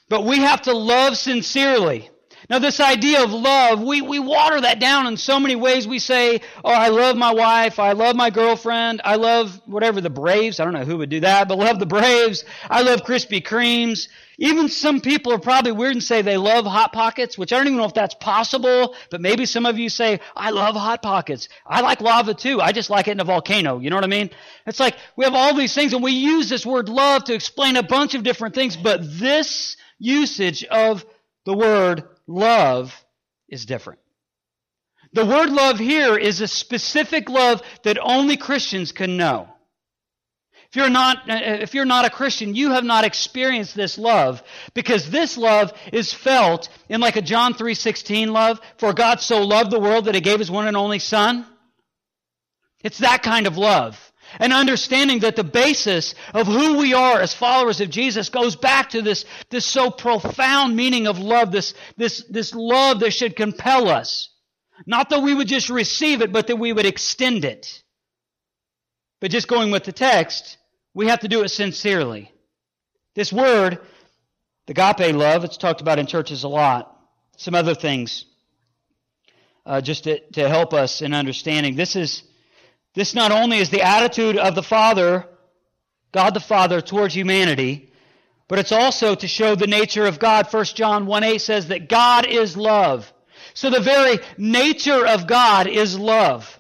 But 0.10 0.26
we 0.26 0.40
have 0.40 0.64
to 0.64 0.74
love 0.74 1.16
sincerely. 1.16 2.10
Now, 2.50 2.60
this 2.60 2.80
idea 2.80 3.24
of 3.24 3.32
love, 3.32 3.82
we, 3.82 4.02
we 4.02 4.20
water 4.20 4.62
that 4.62 4.80
down 4.80 5.06
in 5.06 5.18
so 5.18 5.38
many 5.38 5.58
ways. 5.58 5.86
We 5.86 6.00
say, 6.00 6.40
oh, 6.64 6.72
I 6.72 6.88
love 6.88 7.18
my 7.18 7.34
wife. 7.34 7.78
I 7.78 7.92
love 7.92 8.16
my 8.16 8.30
girlfriend. 8.30 9.02
I 9.04 9.18
love 9.18 9.60
whatever 9.66 10.00
the 10.00 10.10
Braves. 10.10 10.60
I 10.60 10.64
don't 10.64 10.74
know 10.74 10.86
who 10.86 10.98
would 11.00 11.10
do 11.10 11.20
that, 11.20 11.50
but 11.50 11.58
love 11.58 11.80
the 11.80 11.86
Braves. 11.86 12.46
I 12.70 12.84
love 12.84 13.02
Krispy 13.02 13.44
Kremes. 13.44 14.08
Even 14.38 14.70
some 14.70 15.02
people 15.02 15.34
are 15.34 15.40
probably 15.40 15.74
weird 15.74 15.96
and 15.96 16.04
say 16.04 16.22
they 16.22 16.38
love 16.38 16.66
Hot 16.66 16.94
Pockets, 16.94 17.38
which 17.38 17.52
I 17.52 17.58
don't 17.58 17.68
even 17.68 17.80
know 17.80 17.86
if 17.86 17.94
that's 17.94 18.16
possible, 18.16 18.96
but 19.10 19.20
maybe 19.20 19.46
some 19.46 19.66
of 19.66 19.78
you 19.78 19.90
say, 19.90 20.22
I 20.36 20.52
love 20.52 20.76
Hot 20.76 21.02
Pockets. 21.02 21.50
I 21.66 21.82
like 21.82 22.00
lava 22.00 22.34
too. 22.34 22.62
I 22.62 22.72
just 22.72 22.90
like 22.90 23.10
it 23.10 23.12
in 23.12 23.20
a 23.20 23.26
volcano. 23.26 23.80
You 23.80 23.90
know 23.90 23.98
what 23.98 24.06
I 24.06 24.08
mean? 24.08 24.30
It's 24.66 24.80
like 24.80 24.96
we 25.18 25.26
have 25.26 25.34
all 25.34 25.54
these 25.54 25.74
things 25.74 25.92
and 25.92 26.04
we 26.04 26.12
use 26.12 26.48
this 26.48 26.66
word 26.66 26.88
love 26.88 27.26
to 27.26 27.34
explain 27.34 27.76
a 27.76 27.84
bunch 27.84 28.14
of 28.14 28.24
different 28.24 28.56
things, 28.56 28.78
but 28.78 29.02
this 29.04 29.76
usage 30.00 30.64
of 30.66 31.04
the 31.46 31.54
word 31.54 32.04
love 32.28 32.94
is 33.50 33.66
different. 33.66 34.00
The 35.14 35.26
word 35.26 35.50
love 35.50 35.80
here 35.80 36.18
is 36.18 36.42
a 36.42 36.48
specific 36.48 37.30
love 37.30 37.62
that 37.84 37.98
only 38.02 38.38
Christians 38.38 38.92
can 38.92 39.18
know. 39.18 39.48
If 40.70 40.76
you're 40.76 40.90
not, 40.90 41.30
uh, 41.30 41.34
uh, 41.34 41.58
if 41.62 41.74
you're 41.74 41.86
not 41.86 42.04
a 42.04 42.10
Christian, 42.10 42.54
you 42.54 42.72
have 42.72 42.84
not 42.84 43.06
experienced 43.06 43.74
this 43.74 43.98
love 43.98 44.44
because 44.74 45.10
this 45.10 45.38
love 45.38 45.72
is 45.94 46.14
felt 46.14 46.68
in 46.90 47.00
like 47.00 47.16
a 47.16 47.22
John 47.22 47.54
3:16 47.54 48.34
love, 48.34 48.60
for 48.78 48.94
God 48.94 49.22
so 49.22 49.42
loved 49.44 49.72
the 49.72 49.80
world 49.80 50.06
that 50.06 50.16
he 50.16 50.22
gave 50.22 50.40
his 50.40 50.52
one 50.52 50.68
and 50.68 50.76
only 50.76 51.00
son. 51.00 51.46
It's 52.84 52.98
that 52.98 53.24
kind 53.24 53.48
of 53.48 53.58
love. 53.58 54.07
And 54.40 54.54
understanding 54.54 55.20
that 55.20 55.36
the 55.36 55.44
basis 55.44 56.14
of 56.34 56.48
who 56.48 56.78
we 56.78 56.94
are 56.94 57.20
as 57.20 57.34
followers 57.34 57.82
of 57.82 57.90
Jesus 57.90 58.30
goes 58.30 58.56
back 58.56 58.90
to 58.90 59.02
this, 59.02 59.26
this 59.50 59.66
so 59.66 59.90
profound 59.90 60.76
meaning 60.76 61.08
of 61.08 61.20
love, 61.20 61.52
this, 61.52 61.74
this, 61.96 62.24
this 62.30 62.54
love 62.54 63.00
that 63.00 63.12
should 63.12 63.36
compel 63.36 63.90
us. 63.90 64.30
Not 64.86 65.10
that 65.10 65.22
we 65.22 65.34
would 65.34 65.48
just 65.48 65.70
receive 65.70 66.22
it, 66.22 66.32
but 66.32 66.48
that 66.48 66.58
we 66.58 66.74
would 66.74 66.86
extend 66.86 67.46
it. 67.46 67.82
But 69.20 69.32
just 69.32 69.48
going 69.48 69.72
with 69.72 69.84
the 69.84 69.92
text, 69.92 70.58
we 70.94 71.08
have 71.08 71.22
to 71.22 71.28
do 71.28 71.44
it 71.44 71.50
sincerely. 71.50 72.32
This 73.16 73.34
word, 73.34 73.80
the 74.68 74.74
agape 74.74 75.16
love, 75.16 75.44
it's 75.44 75.58
talked 75.58 75.82
about 75.82 76.00
in 76.00 76.06
churches 76.06 76.44
a 76.44 76.48
lot. 76.48 76.96
Some 77.38 77.56
other 77.56 77.74
things, 77.76 78.26
uh, 79.66 79.82
just 79.82 80.04
to, 80.04 80.20
to 80.32 80.48
help 80.50 80.74
us 80.74 81.02
in 81.02 81.14
understanding. 81.14 81.76
This 81.76 81.96
is 81.96 82.24
this 82.98 83.14
not 83.14 83.32
only 83.32 83.60
is 83.60 83.70
the 83.70 83.84
attitude 83.84 84.38
of 84.38 84.56
the 84.56 84.64
Father, 84.64 85.24
God 86.12 86.34
the 86.34 86.40
Father, 86.40 86.82
towards 86.82 87.14
humanity, 87.14 87.94
but 88.48 88.58
it's 88.58 88.72
also 88.72 89.14
to 89.14 89.28
show 89.28 89.54
the 89.54 89.68
nature 89.68 90.08
of 90.08 90.18
God. 90.18 90.52
1 90.52 90.66
John 90.74 91.06
1 91.06 91.24
8 91.24 91.38
says 91.38 91.68
that 91.68 91.90
God 91.90 92.26
is 92.26 92.58
love. 92.58 93.14
So 93.54 93.70
the 93.70 93.82
very 93.82 94.18
nature 94.40 95.06
of 95.06 95.28
God 95.28 95.68
is 95.68 95.96
love. 95.96 96.60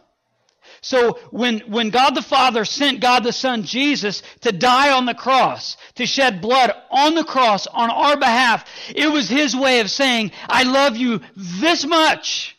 So 0.81 1.13
when, 1.31 1.61
when 1.61 1.89
God 1.89 2.11
the 2.11 2.21
Father 2.21 2.65
sent 2.65 2.99
God 2.99 3.23
the 3.23 3.33
Son, 3.33 3.63
Jesus, 3.63 4.21
to 4.41 4.51
die 4.51 4.91
on 4.91 5.07
the 5.07 5.15
cross, 5.15 5.75
to 5.95 6.05
shed 6.05 6.39
blood 6.39 6.71
on 6.91 7.15
the 7.15 7.23
cross 7.23 7.65
on 7.65 7.89
our 7.89 8.15
behalf, 8.15 8.63
it 8.95 9.11
was 9.11 9.27
His 9.27 9.55
way 9.55 9.79
of 9.79 9.89
saying, 9.89 10.33
I 10.47 10.63
love 10.63 10.97
you 10.97 11.19
this 11.35 11.83
much. 11.83 12.55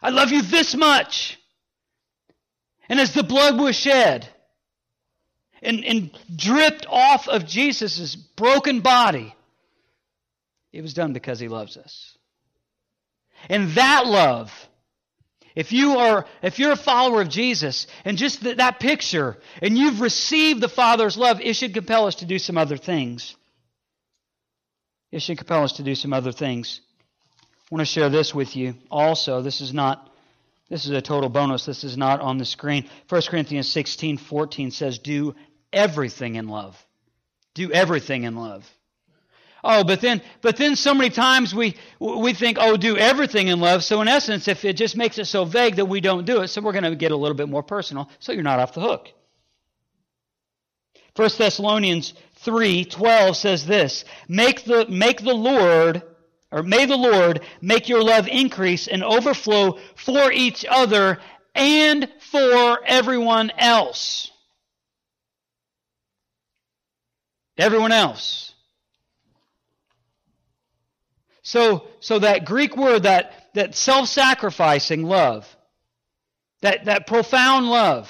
I 0.00 0.10
love 0.10 0.30
you 0.30 0.40
this 0.40 0.76
much. 0.76 1.36
And 2.88 3.00
as 3.00 3.14
the 3.14 3.22
blood 3.22 3.58
was 3.58 3.76
shed 3.76 4.28
and, 5.62 5.84
and 5.84 6.10
dripped 6.34 6.86
off 6.88 7.28
of 7.28 7.46
Jesus' 7.46 8.14
broken 8.14 8.80
body, 8.80 9.34
it 10.72 10.82
was 10.82 10.94
done 10.94 11.12
because 11.12 11.38
he 11.38 11.48
loves 11.48 11.76
us. 11.76 12.16
And 13.48 13.70
that 13.72 14.06
love, 14.06 14.52
if 15.54 15.72
you 15.72 15.98
are, 15.98 16.26
if 16.42 16.58
you're 16.58 16.72
a 16.72 16.76
follower 16.76 17.22
of 17.22 17.28
Jesus, 17.28 17.86
and 18.04 18.18
just 18.18 18.42
th- 18.42 18.56
that 18.56 18.80
picture, 18.80 19.38
and 19.62 19.78
you've 19.78 20.00
received 20.00 20.60
the 20.60 20.68
Father's 20.68 21.16
love, 21.16 21.40
it 21.40 21.54
should 21.54 21.74
compel 21.74 22.06
us 22.06 22.16
to 22.16 22.26
do 22.26 22.38
some 22.38 22.58
other 22.58 22.76
things. 22.76 23.36
It 25.12 25.22
should 25.22 25.38
compel 25.38 25.62
us 25.62 25.74
to 25.74 25.82
do 25.82 25.94
some 25.94 26.12
other 26.12 26.32
things. 26.32 26.80
I 27.38 27.74
want 27.74 27.80
to 27.80 27.92
share 27.92 28.08
this 28.08 28.34
with 28.34 28.56
you 28.56 28.74
also. 28.90 29.42
This 29.42 29.60
is 29.60 29.72
not 29.72 30.10
this 30.68 30.86
is 30.86 30.92
a 30.92 31.02
total 31.02 31.28
bonus. 31.28 31.66
This 31.66 31.84
is 31.84 31.96
not 31.96 32.20
on 32.20 32.38
the 32.38 32.44
screen. 32.44 32.88
1 33.08 33.22
Corinthians 33.28 33.68
16 33.68 34.16
14 34.16 34.70
says, 34.70 34.98
Do 34.98 35.34
everything 35.72 36.36
in 36.36 36.48
love. 36.48 36.76
Do 37.54 37.70
everything 37.70 38.24
in 38.24 38.36
love. 38.36 38.68
Oh, 39.66 39.82
but 39.82 40.02
then, 40.02 40.20
but 40.42 40.58
then 40.58 40.76
so 40.76 40.92
many 40.92 41.08
times 41.08 41.54
we, 41.54 41.76
we 41.98 42.34
think, 42.34 42.58
oh, 42.60 42.76
do 42.76 42.98
everything 42.98 43.48
in 43.48 43.60
love. 43.60 43.82
So 43.82 44.02
in 44.02 44.08
essence, 44.08 44.46
if 44.46 44.62
it 44.66 44.76
just 44.76 44.94
makes 44.94 45.18
it 45.18 45.24
so 45.24 45.46
vague 45.46 45.76
that 45.76 45.86
we 45.86 46.02
don't 46.02 46.26
do 46.26 46.42
it, 46.42 46.48
so 46.48 46.60
we're 46.60 46.72
going 46.72 46.84
to 46.84 46.94
get 46.94 47.12
a 47.12 47.16
little 47.16 47.36
bit 47.36 47.48
more 47.48 47.62
personal, 47.62 48.10
so 48.18 48.32
you're 48.32 48.42
not 48.42 48.60
off 48.60 48.74
the 48.74 48.82
hook. 48.82 49.08
1 51.16 51.30
Thessalonians 51.38 52.12
3:12 52.44 53.36
says 53.36 53.66
this, 53.66 54.04
make 54.28 54.64
the, 54.64 54.86
make 54.88 55.22
the 55.22 55.32
Lord 55.32 56.02
or 56.54 56.62
may 56.62 56.86
the 56.86 56.96
Lord 56.96 57.40
make 57.60 57.88
your 57.88 58.04
love 58.04 58.28
increase 58.28 58.86
and 58.86 59.02
overflow 59.02 59.76
for 59.96 60.30
each 60.30 60.64
other 60.64 61.18
and 61.52 62.08
for 62.20 62.78
everyone 62.86 63.50
else. 63.58 64.30
Everyone 67.58 67.90
else. 67.90 68.54
So, 71.42 71.88
so 71.98 72.20
that 72.20 72.44
Greek 72.44 72.76
word, 72.76 73.02
that, 73.02 73.32
that 73.54 73.74
self-sacrificing 73.74 75.02
love, 75.02 75.48
that, 76.60 76.84
that 76.84 77.08
profound 77.08 77.68
love 77.68 78.08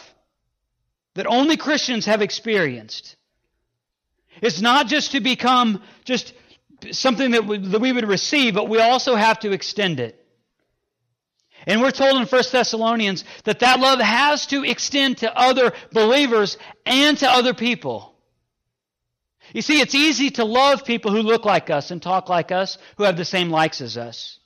that 1.14 1.26
only 1.26 1.56
Christians 1.56 2.04
have 2.04 2.20
experienced, 2.20 3.16
it's 4.42 4.60
not 4.60 4.86
just 4.86 5.12
to 5.12 5.20
become 5.20 5.82
just 6.04 6.34
something 6.92 7.32
that 7.32 7.46
we, 7.46 7.58
that 7.58 7.80
we 7.80 7.92
would 7.92 8.08
receive, 8.08 8.54
but 8.54 8.68
we 8.68 8.78
also 8.78 9.14
have 9.14 9.40
to 9.40 9.52
extend 9.52 10.00
it. 10.00 10.20
And 11.66 11.80
we're 11.80 11.90
told 11.90 12.20
in 12.20 12.26
1 12.26 12.42
Thessalonians 12.52 13.24
that 13.44 13.60
that 13.60 13.80
love 13.80 14.00
has 14.00 14.46
to 14.48 14.64
extend 14.64 15.18
to 15.18 15.36
other 15.36 15.72
believers 15.92 16.58
and 16.84 17.16
to 17.18 17.28
other 17.28 17.54
people. 17.54 18.14
You 19.52 19.62
see, 19.62 19.80
it's 19.80 19.94
easy 19.94 20.30
to 20.32 20.44
love 20.44 20.84
people 20.84 21.10
who 21.10 21.22
look 21.22 21.44
like 21.44 21.70
us 21.70 21.90
and 21.90 22.02
talk 22.02 22.28
like 22.28 22.50
us, 22.50 22.76
who 22.96 23.04
have 23.04 23.16
the 23.16 23.24
same 23.24 23.50
likes 23.50 23.80
as 23.80 23.96
us. 23.96 24.38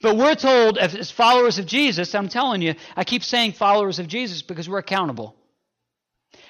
But 0.00 0.16
we're 0.16 0.34
told, 0.34 0.78
as 0.78 1.10
followers 1.10 1.58
of 1.58 1.66
Jesus, 1.66 2.14
I'm 2.14 2.28
telling 2.28 2.60
you, 2.60 2.74
I 2.96 3.04
keep 3.04 3.22
saying 3.22 3.52
followers 3.52 3.98
of 4.00 4.08
Jesus 4.08 4.42
because 4.42 4.68
we're 4.68 4.78
accountable. 4.78 5.36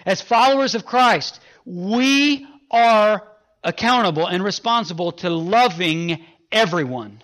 As 0.06 0.22
followers 0.22 0.74
of 0.74 0.86
Christ, 0.86 1.38
we 1.64 2.46
are 2.70 3.28
accountable 3.64 4.26
and 4.26 4.42
responsible 4.42 5.12
to 5.12 5.30
loving 5.30 6.24
everyone. 6.50 7.22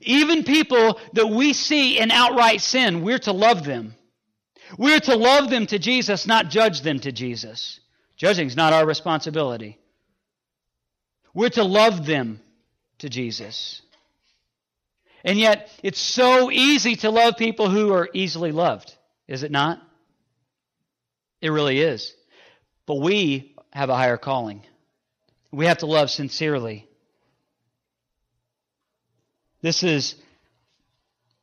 Even 0.00 0.44
people 0.44 0.98
that 1.12 1.28
we 1.28 1.52
see 1.52 1.98
in 1.98 2.10
outright 2.10 2.60
sin, 2.60 3.02
we're 3.02 3.18
to 3.20 3.32
love 3.32 3.64
them. 3.64 3.94
We're 4.78 5.00
to 5.00 5.16
love 5.16 5.50
them 5.50 5.66
to 5.66 5.78
Jesus, 5.78 6.26
not 6.26 6.48
judge 6.48 6.80
them 6.80 7.00
to 7.00 7.12
Jesus. 7.12 7.80
Judging 8.16 8.46
is 8.46 8.56
not 8.56 8.72
our 8.72 8.86
responsibility. 8.86 9.78
We're 11.34 11.50
to 11.50 11.64
love 11.64 12.06
them 12.06 12.40
to 12.98 13.08
Jesus. 13.08 13.82
And 15.24 15.38
yet, 15.38 15.70
it's 15.82 16.00
so 16.00 16.50
easy 16.50 16.96
to 16.96 17.10
love 17.10 17.36
people 17.36 17.68
who 17.68 17.92
are 17.92 18.08
easily 18.12 18.52
loved, 18.52 18.94
is 19.28 19.42
it 19.42 19.50
not? 19.50 19.80
It 21.40 21.50
really 21.50 21.80
is. 21.80 22.14
But 22.86 22.96
we 22.96 23.54
have 23.72 23.90
a 23.90 23.96
higher 23.96 24.16
calling. 24.16 24.62
We 25.52 25.66
have 25.66 25.78
to 25.78 25.86
love 25.86 26.10
sincerely. 26.10 26.88
This 29.60 29.82
is 29.82 30.16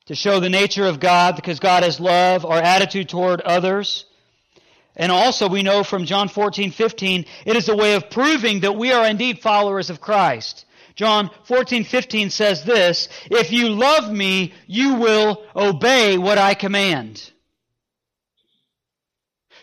to 0.07 0.15
show 0.15 0.39
the 0.39 0.49
nature 0.49 0.85
of 0.85 0.99
God 0.99 1.35
because 1.35 1.59
God 1.59 1.83
is 1.83 1.99
love, 1.99 2.43
our 2.43 2.57
attitude 2.57 3.07
toward 3.07 3.41
others. 3.41 4.05
And 4.95 5.11
also 5.11 5.47
we 5.47 5.63
know 5.63 5.83
from 5.83 6.05
John 6.05 6.27
14, 6.27 6.71
15, 6.71 7.25
it 7.45 7.55
is 7.55 7.69
a 7.69 7.75
way 7.75 7.93
of 7.93 8.09
proving 8.09 8.61
that 8.61 8.75
we 8.75 8.91
are 8.91 9.05
indeed 9.05 9.39
followers 9.39 9.89
of 9.89 10.01
Christ. 10.01 10.65
John 10.95 11.29
14, 11.45 11.85
15 11.85 12.31
says 12.31 12.65
this, 12.65 13.07
If 13.31 13.51
you 13.51 13.69
love 13.69 14.11
me, 14.11 14.53
you 14.67 14.95
will 14.95 15.45
obey 15.55 16.17
what 16.17 16.37
I 16.37 16.55
command. 16.55 17.31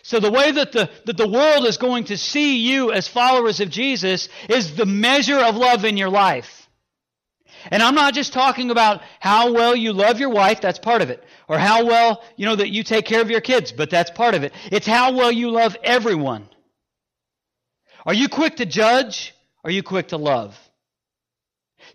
So 0.07 0.21
the 0.21 0.31
way 0.31 0.53
that 0.53 0.71
the, 0.71 0.89
that 1.03 1.17
the 1.17 1.27
world 1.27 1.65
is 1.65 1.75
going 1.75 2.05
to 2.05 2.17
see 2.17 2.59
you 2.59 2.93
as 2.93 3.09
followers 3.09 3.59
of 3.59 3.69
Jesus 3.69 4.29
is 4.47 4.73
the 4.73 4.85
measure 4.85 5.37
of 5.37 5.57
love 5.57 5.83
in 5.83 5.97
your 5.97 6.07
life. 6.07 6.69
And 7.71 7.83
I'm 7.83 7.93
not 7.93 8.13
just 8.13 8.31
talking 8.31 8.71
about 8.71 9.01
how 9.19 9.51
well 9.51 9.75
you 9.75 9.91
love 9.91 10.17
your 10.17 10.29
wife, 10.29 10.61
that's 10.61 10.79
part 10.79 11.01
of 11.01 11.09
it. 11.09 11.21
Or 11.49 11.57
how 11.57 11.85
well, 11.85 12.23
you 12.37 12.45
know, 12.45 12.55
that 12.55 12.69
you 12.69 12.83
take 12.83 13.03
care 13.03 13.19
of 13.19 13.29
your 13.29 13.41
kids, 13.41 13.73
but 13.73 13.89
that's 13.89 14.09
part 14.09 14.33
of 14.33 14.43
it. 14.43 14.53
It's 14.71 14.87
how 14.87 15.11
well 15.11 15.29
you 15.29 15.51
love 15.51 15.75
everyone. 15.83 16.47
Are 18.05 18.13
you 18.13 18.29
quick 18.29 18.55
to 18.55 18.65
judge? 18.65 19.35
Are 19.65 19.71
you 19.71 19.83
quick 19.83 20.07
to 20.09 20.17
love? 20.17 20.57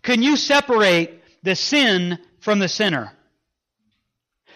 Can 0.02 0.23
you 0.23 0.37
separate 0.37 1.23
the 1.42 1.57
sin 1.57 2.19
from 2.40 2.59
the 2.59 2.69
sinner? 2.69 3.11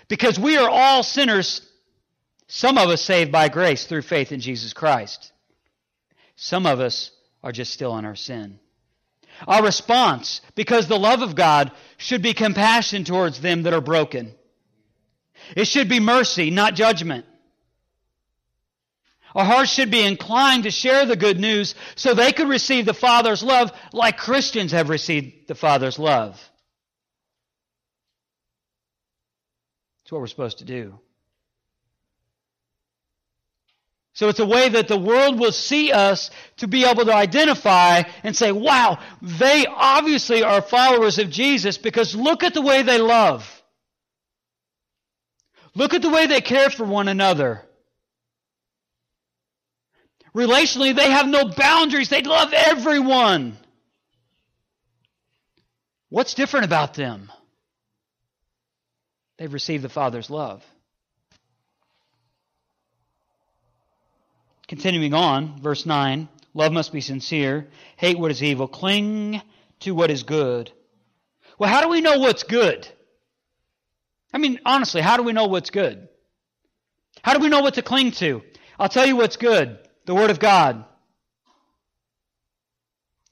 Because 0.08 0.38
we 0.38 0.58
are 0.58 0.68
all 0.68 1.02
sinners 1.02 1.66
some 2.48 2.78
of 2.78 2.88
us 2.88 3.02
saved 3.02 3.32
by 3.32 3.48
grace 3.48 3.86
through 3.86 4.02
faith 4.02 4.32
in 4.32 4.40
Jesus 4.40 4.72
Christ. 4.72 5.32
Some 6.36 6.66
of 6.66 6.80
us 6.80 7.10
are 7.42 7.52
just 7.52 7.72
still 7.72 7.96
in 7.98 8.04
our 8.04 8.14
sin. 8.14 8.58
Our 9.46 9.62
response, 9.62 10.40
because 10.54 10.86
the 10.86 10.98
love 10.98 11.22
of 11.22 11.34
God, 11.34 11.72
should 11.98 12.22
be 12.22 12.34
compassion 12.34 13.04
towards 13.04 13.40
them 13.40 13.64
that 13.64 13.74
are 13.74 13.80
broken. 13.80 14.34
It 15.56 15.66
should 15.66 15.88
be 15.88 16.00
mercy, 16.00 16.50
not 16.50 16.74
judgment. 16.74 17.26
Our 19.34 19.44
hearts 19.44 19.70
should 19.70 19.90
be 19.90 20.02
inclined 20.02 20.62
to 20.62 20.70
share 20.70 21.04
the 21.04 21.16
good 21.16 21.38
news 21.38 21.74
so 21.94 22.14
they 22.14 22.32
could 22.32 22.48
receive 22.48 22.86
the 22.86 22.94
Father's 22.94 23.42
love 23.42 23.70
like 23.92 24.16
Christians 24.16 24.72
have 24.72 24.88
received 24.88 25.46
the 25.46 25.54
Father's 25.54 25.98
love. 25.98 26.40
That's 30.02 30.12
what 30.12 30.20
we're 30.22 30.26
supposed 30.28 30.58
to 30.58 30.64
do. 30.64 30.98
So 34.16 34.30
it's 34.30 34.40
a 34.40 34.46
way 34.46 34.70
that 34.70 34.88
the 34.88 34.96
world 34.96 35.38
will 35.38 35.52
see 35.52 35.92
us 35.92 36.30
to 36.56 36.66
be 36.66 36.86
able 36.86 37.04
to 37.04 37.14
identify 37.14 38.02
and 38.22 38.34
say, 38.34 38.50
wow, 38.50 38.98
they 39.20 39.66
obviously 39.66 40.42
are 40.42 40.62
followers 40.62 41.18
of 41.18 41.28
Jesus 41.28 41.76
because 41.76 42.16
look 42.16 42.42
at 42.42 42.54
the 42.54 42.62
way 42.62 42.80
they 42.80 42.96
love. 42.96 43.46
Look 45.74 45.92
at 45.92 46.00
the 46.00 46.08
way 46.08 46.26
they 46.26 46.40
care 46.40 46.70
for 46.70 46.84
one 46.86 47.08
another. 47.08 47.60
Relationally, 50.34 50.96
they 50.96 51.10
have 51.10 51.28
no 51.28 51.50
boundaries. 51.50 52.08
They 52.08 52.22
love 52.22 52.54
everyone. 52.54 53.58
What's 56.08 56.32
different 56.32 56.64
about 56.64 56.94
them? 56.94 57.30
They've 59.36 59.52
received 59.52 59.84
the 59.84 59.90
Father's 59.90 60.30
love. 60.30 60.64
Continuing 64.68 65.14
on, 65.14 65.60
verse 65.60 65.86
9 65.86 66.28
love 66.54 66.72
must 66.72 66.92
be 66.92 67.02
sincere, 67.02 67.68
hate 67.96 68.18
what 68.18 68.30
is 68.30 68.42
evil, 68.42 68.66
cling 68.66 69.42
to 69.80 69.94
what 69.94 70.10
is 70.10 70.22
good. 70.22 70.72
Well, 71.58 71.70
how 71.70 71.82
do 71.82 71.88
we 71.88 72.00
know 72.00 72.18
what's 72.18 72.44
good? 72.44 72.88
I 74.32 74.38
mean, 74.38 74.60
honestly, 74.64 75.02
how 75.02 75.16
do 75.16 75.22
we 75.22 75.32
know 75.32 75.46
what's 75.46 75.70
good? 75.70 76.08
How 77.22 77.34
do 77.34 77.40
we 77.40 77.48
know 77.48 77.60
what 77.60 77.74
to 77.74 77.82
cling 77.82 78.12
to? 78.12 78.42
I'll 78.78 78.88
tell 78.88 79.06
you 79.06 79.16
what's 79.16 79.36
good 79.36 79.78
the 80.06 80.14
Word 80.14 80.30
of 80.30 80.38
God. 80.38 80.84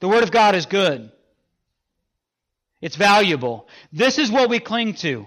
The 0.00 0.08
Word 0.08 0.22
of 0.22 0.30
God 0.30 0.54
is 0.54 0.66
good. 0.66 1.10
It's 2.80 2.96
valuable. 2.96 3.68
This 3.92 4.18
is 4.18 4.30
what 4.30 4.50
we 4.50 4.58
cling 4.60 4.94
to. 4.94 5.26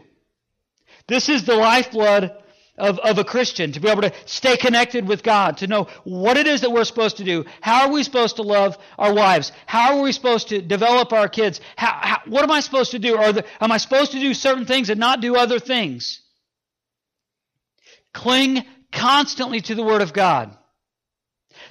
This 1.08 1.30
is 1.30 1.46
the 1.46 1.56
lifeblood 1.56 2.32
of, 2.78 3.00
of 3.00 3.18
a 3.18 3.24
Christian, 3.24 3.72
to 3.72 3.80
be 3.80 3.90
able 3.90 4.04
to 4.04 4.14
stay 4.26 4.56
connected 4.56 5.08
with 5.08 5.24
God, 5.24 5.58
to 5.58 5.68
know 5.68 5.88
what 6.04 6.38
it 6.38 6.46
is 6.46 6.62
that 6.62 6.72
we're 6.72 6.84
supposed 6.84 7.18
to 7.18 7.24
do. 7.24 7.46
How 7.62 7.88
are 7.88 7.92
we 7.92 8.04
supposed 8.04 8.36
to 8.36 8.44
love 8.44 8.78
our 8.98 9.14
wives? 9.14 9.52
How 9.66 9.98
are 9.98 10.04
we 10.04 10.12
supposed 10.12 10.50
to 10.50 10.62
develop 10.62 11.12
our 11.12 11.28
kids? 11.28 11.60
How, 11.76 11.98
how, 12.00 12.18
what 12.28 12.44
am 12.44 12.52
I 12.52 12.60
supposed 12.60 12.92
to 12.92 13.00
do? 13.00 13.18
Are 13.18 13.34
am 13.60 13.72
I 13.72 13.78
supposed 13.78 14.12
to 14.12 14.20
do 14.20 14.34
certain 14.34 14.66
things 14.66 14.90
and 14.90 15.00
not 15.00 15.22
do 15.22 15.36
other 15.36 15.60
things? 15.60 16.22
Cling 18.14 18.64
constantly 18.92 19.62
to 19.62 19.76
the 19.76 19.84
Word 19.84 20.02
of 20.02 20.14
God. 20.14 20.56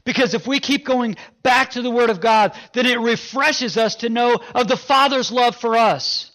Because 0.05 0.35
if 0.35 0.47
we 0.47 0.61
keep 0.61 0.85
going 0.85 1.17
back 1.43 1.71
to 1.71 1.83
the 1.83 1.91
Word 1.91 2.11
of 2.11 2.21
God, 2.21 2.53
then 2.73 2.87
it 2.87 2.99
refreshes 2.99 3.77
us 3.77 3.97
to 3.97 4.09
know 4.09 4.41
of 4.55 4.69
the 4.69 4.77
Father's 4.77 5.31
love 5.31 5.57
for 5.57 5.77
us. 5.77 6.31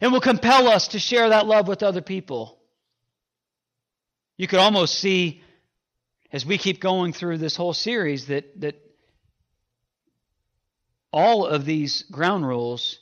And 0.00 0.12
will 0.12 0.20
compel 0.20 0.68
us 0.68 0.88
to 0.88 0.98
share 0.98 1.30
that 1.30 1.46
love 1.46 1.66
with 1.66 1.82
other 1.82 2.00
people. 2.00 2.57
You 4.38 4.46
could 4.46 4.60
almost 4.60 4.94
see, 4.94 5.42
as 6.32 6.46
we 6.46 6.56
keep 6.56 6.80
going 6.80 7.12
through 7.12 7.38
this 7.38 7.56
whole 7.56 7.74
series, 7.74 8.28
that, 8.28 8.58
that 8.60 8.80
all 11.12 11.44
of 11.44 11.64
these 11.64 12.04
ground 12.04 12.46
rules 12.46 13.00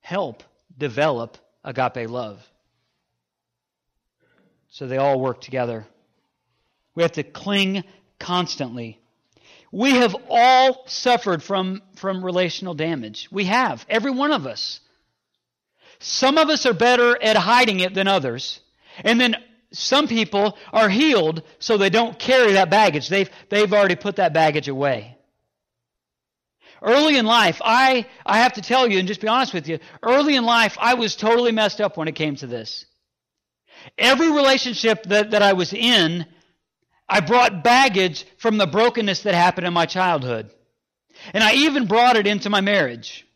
help 0.00 0.42
develop 0.76 1.36
agape 1.62 2.08
love. 2.08 2.42
So 4.70 4.86
they 4.86 4.96
all 4.96 5.20
work 5.20 5.40
together. 5.40 5.86
We 6.94 7.02
have 7.02 7.12
to 7.12 7.22
cling 7.22 7.84
constantly. 8.18 8.98
We 9.70 9.90
have 9.96 10.16
all 10.30 10.84
suffered 10.86 11.42
from, 11.42 11.82
from 11.96 12.24
relational 12.24 12.74
damage. 12.74 13.28
We 13.30 13.44
have, 13.44 13.84
every 13.90 14.10
one 14.10 14.32
of 14.32 14.46
us. 14.46 14.80
Some 15.98 16.38
of 16.38 16.48
us 16.48 16.64
are 16.64 16.74
better 16.74 17.20
at 17.22 17.36
hiding 17.36 17.80
it 17.80 17.92
than 17.92 18.08
others. 18.08 18.60
And 19.02 19.20
then 19.20 19.36
some 19.74 20.08
people 20.08 20.56
are 20.72 20.88
healed 20.88 21.42
so 21.58 21.76
they 21.76 21.90
don't 21.90 22.18
carry 22.18 22.52
that 22.52 22.70
baggage. 22.70 23.08
They've, 23.08 23.30
they've 23.48 23.72
already 23.72 23.96
put 23.96 24.16
that 24.16 24.32
baggage 24.32 24.68
away. 24.68 25.16
Early 26.82 27.16
in 27.16 27.24
life, 27.24 27.62
I, 27.64 28.06
I 28.26 28.38
have 28.38 28.54
to 28.54 28.62
tell 28.62 28.86
you 28.86 28.98
and 28.98 29.08
just 29.08 29.20
be 29.20 29.28
honest 29.28 29.54
with 29.54 29.68
you, 29.68 29.78
early 30.02 30.36
in 30.36 30.44
life, 30.44 30.76
I 30.78 30.94
was 30.94 31.16
totally 31.16 31.52
messed 31.52 31.80
up 31.80 31.96
when 31.96 32.08
it 32.08 32.14
came 32.14 32.36
to 32.36 32.46
this. 32.46 32.84
Every 33.98 34.30
relationship 34.30 35.04
that, 35.04 35.30
that 35.30 35.42
I 35.42 35.54
was 35.54 35.72
in, 35.72 36.26
I 37.08 37.20
brought 37.20 37.64
baggage 37.64 38.26
from 38.38 38.58
the 38.58 38.66
brokenness 38.66 39.22
that 39.22 39.34
happened 39.34 39.66
in 39.66 39.72
my 39.72 39.86
childhood. 39.86 40.50
And 41.32 41.42
I 41.42 41.54
even 41.54 41.86
brought 41.86 42.16
it 42.16 42.26
into 42.26 42.50
my 42.50 42.60
marriage. 42.60 43.26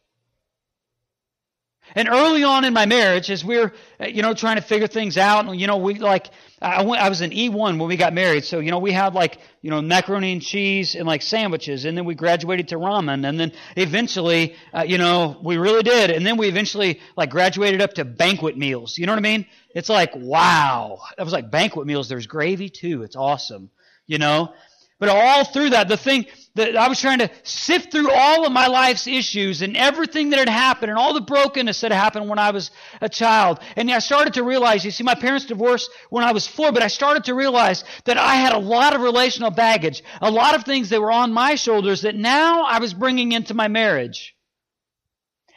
And 1.95 2.09
early 2.09 2.45
on 2.45 2.65
in 2.65 2.73
my 2.73 2.87
marriage, 2.87 3.31
as 3.31 3.45
we 3.45 3.59
were, 3.59 3.73
uh, 4.01 4.07
you 4.07 4.23
know, 4.23 4.35
trying 4.35 4.57
to 4.57 4.63
figure 4.63 4.87
things 4.87 5.17
out, 5.17 5.47
and 5.47 5.59
you 5.61 5.67
know, 5.67 5.79
we 5.79 5.95
like, 5.95 6.29
I 6.61 6.83
went, 6.83 7.03
I 7.03 7.09
was 7.09 7.21
in 7.21 7.31
E1 7.31 7.79
when 7.79 7.89
we 7.89 7.97
got 7.97 8.13
married, 8.13 8.45
so 8.45 8.59
you 8.59 8.71
know, 8.71 8.79
we 8.79 8.93
had 8.93 9.15
like, 9.15 9.39
you 9.63 9.71
know, 9.71 9.81
macaroni 9.81 10.33
and 10.33 10.43
cheese 10.43 10.95
and 10.95 11.07
like 11.07 11.23
sandwiches, 11.23 11.85
and 11.85 11.97
then 11.97 12.05
we 12.05 12.15
graduated 12.15 12.69
to 12.69 12.77
ramen, 12.77 13.29
and 13.29 13.39
then 13.41 13.53
eventually, 13.77 14.55
uh, 14.73 14.85
you 14.87 14.99
know, 14.99 15.39
we 15.43 15.57
really 15.57 15.83
did, 15.83 16.11
and 16.11 16.27
then 16.27 16.37
we 16.37 16.49
eventually 16.49 17.01
like 17.17 17.31
graduated 17.31 17.81
up 17.81 17.95
to 17.95 18.05
banquet 18.05 18.57
meals. 18.57 18.99
You 18.99 19.07
know 19.07 19.13
what 19.13 19.19
I 19.19 19.23
mean? 19.23 19.47
It's 19.75 19.89
like, 19.89 20.13
wow, 20.15 21.01
that 21.17 21.23
was 21.23 21.33
like 21.33 21.51
banquet 21.51 21.87
meals. 21.87 22.09
There's 22.09 22.27
gravy 22.27 22.69
too. 22.69 23.03
It's 23.03 23.17
awesome. 23.17 23.71
You 24.07 24.19
know, 24.19 24.53
but 24.99 25.09
all 25.11 25.45
through 25.45 25.71
that, 25.71 25.89
the 25.89 25.97
thing 25.97 26.27
that 26.59 26.77
I 26.77 26.89
was 26.89 27.01
trying 27.01 27.21
to 27.21 27.31
sift 27.43 27.91
through 27.91 28.11
all 28.11 28.45
of 28.45 28.53
my 28.53 28.67
life's 28.67 29.07
issues 29.07 29.63
and 29.63 29.77
everything 29.77 30.31
that 30.31 30.39
had 30.39 30.49
happened 30.49 30.91
and 30.91 30.99
all 30.99 31.15
the 31.15 31.21
brokenness 31.21 31.81
that 31.81 31.93
happened 31.93 32.29
when 32.29 32.39
I 32.39 32.51
was 32.51 32.71
a 33.01 33.09
child. 33.09 33.61
And 33.77 33.91
I 33.91 34.01
started 34.01 34.35
to 34.35 34.43
realize, 34.43 34.85
you 34.85 34.91
see, 34.91 35.05
my 35.05 35.15
parents 35.15 35.47
divorced 35.47 35.91
when 36.11 36.25
I 36.25 36.33
was 36.33 36.47
four, 36.47 36.73
but 36.73 36.83
I 36.83 36.89
started 36.89 37.25
to 37.25 37.35
realize 37.35 37.85
that 38.05 38.19
I 38.19 38.35
had 38.35 38.53
a 38.53 38.59
lot 38.59 38.95
of 38.95 39.01
relational 39.01 39.51
baggage, 39.51 40.03
a 40.21 40.31
lot 40.31 40.55
of 40.55 40.65
things 40.65 40.91
that 40.91 41.01
were 41.01 41.13
on 41.13 41.33
my 41.33 41.55
shoulders 41.55 42.03
that 42.03 42.15
now 42.15 42.65
I 42.65 42.79
was 42.79 42.93
bringing 42.93 43.33
into 43.33 43.55
my 43.55 43.69
marriage. 43.69 44.37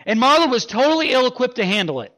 And 0.06 0.20
Marla 0.20 0.50
was 0.50 0.66
totally 0.66 1.12
ill 1.12 1.28
equipped 1.28 1.58
to 1.58 1.66
handle 1.66 2.02
it. 2.02 2.14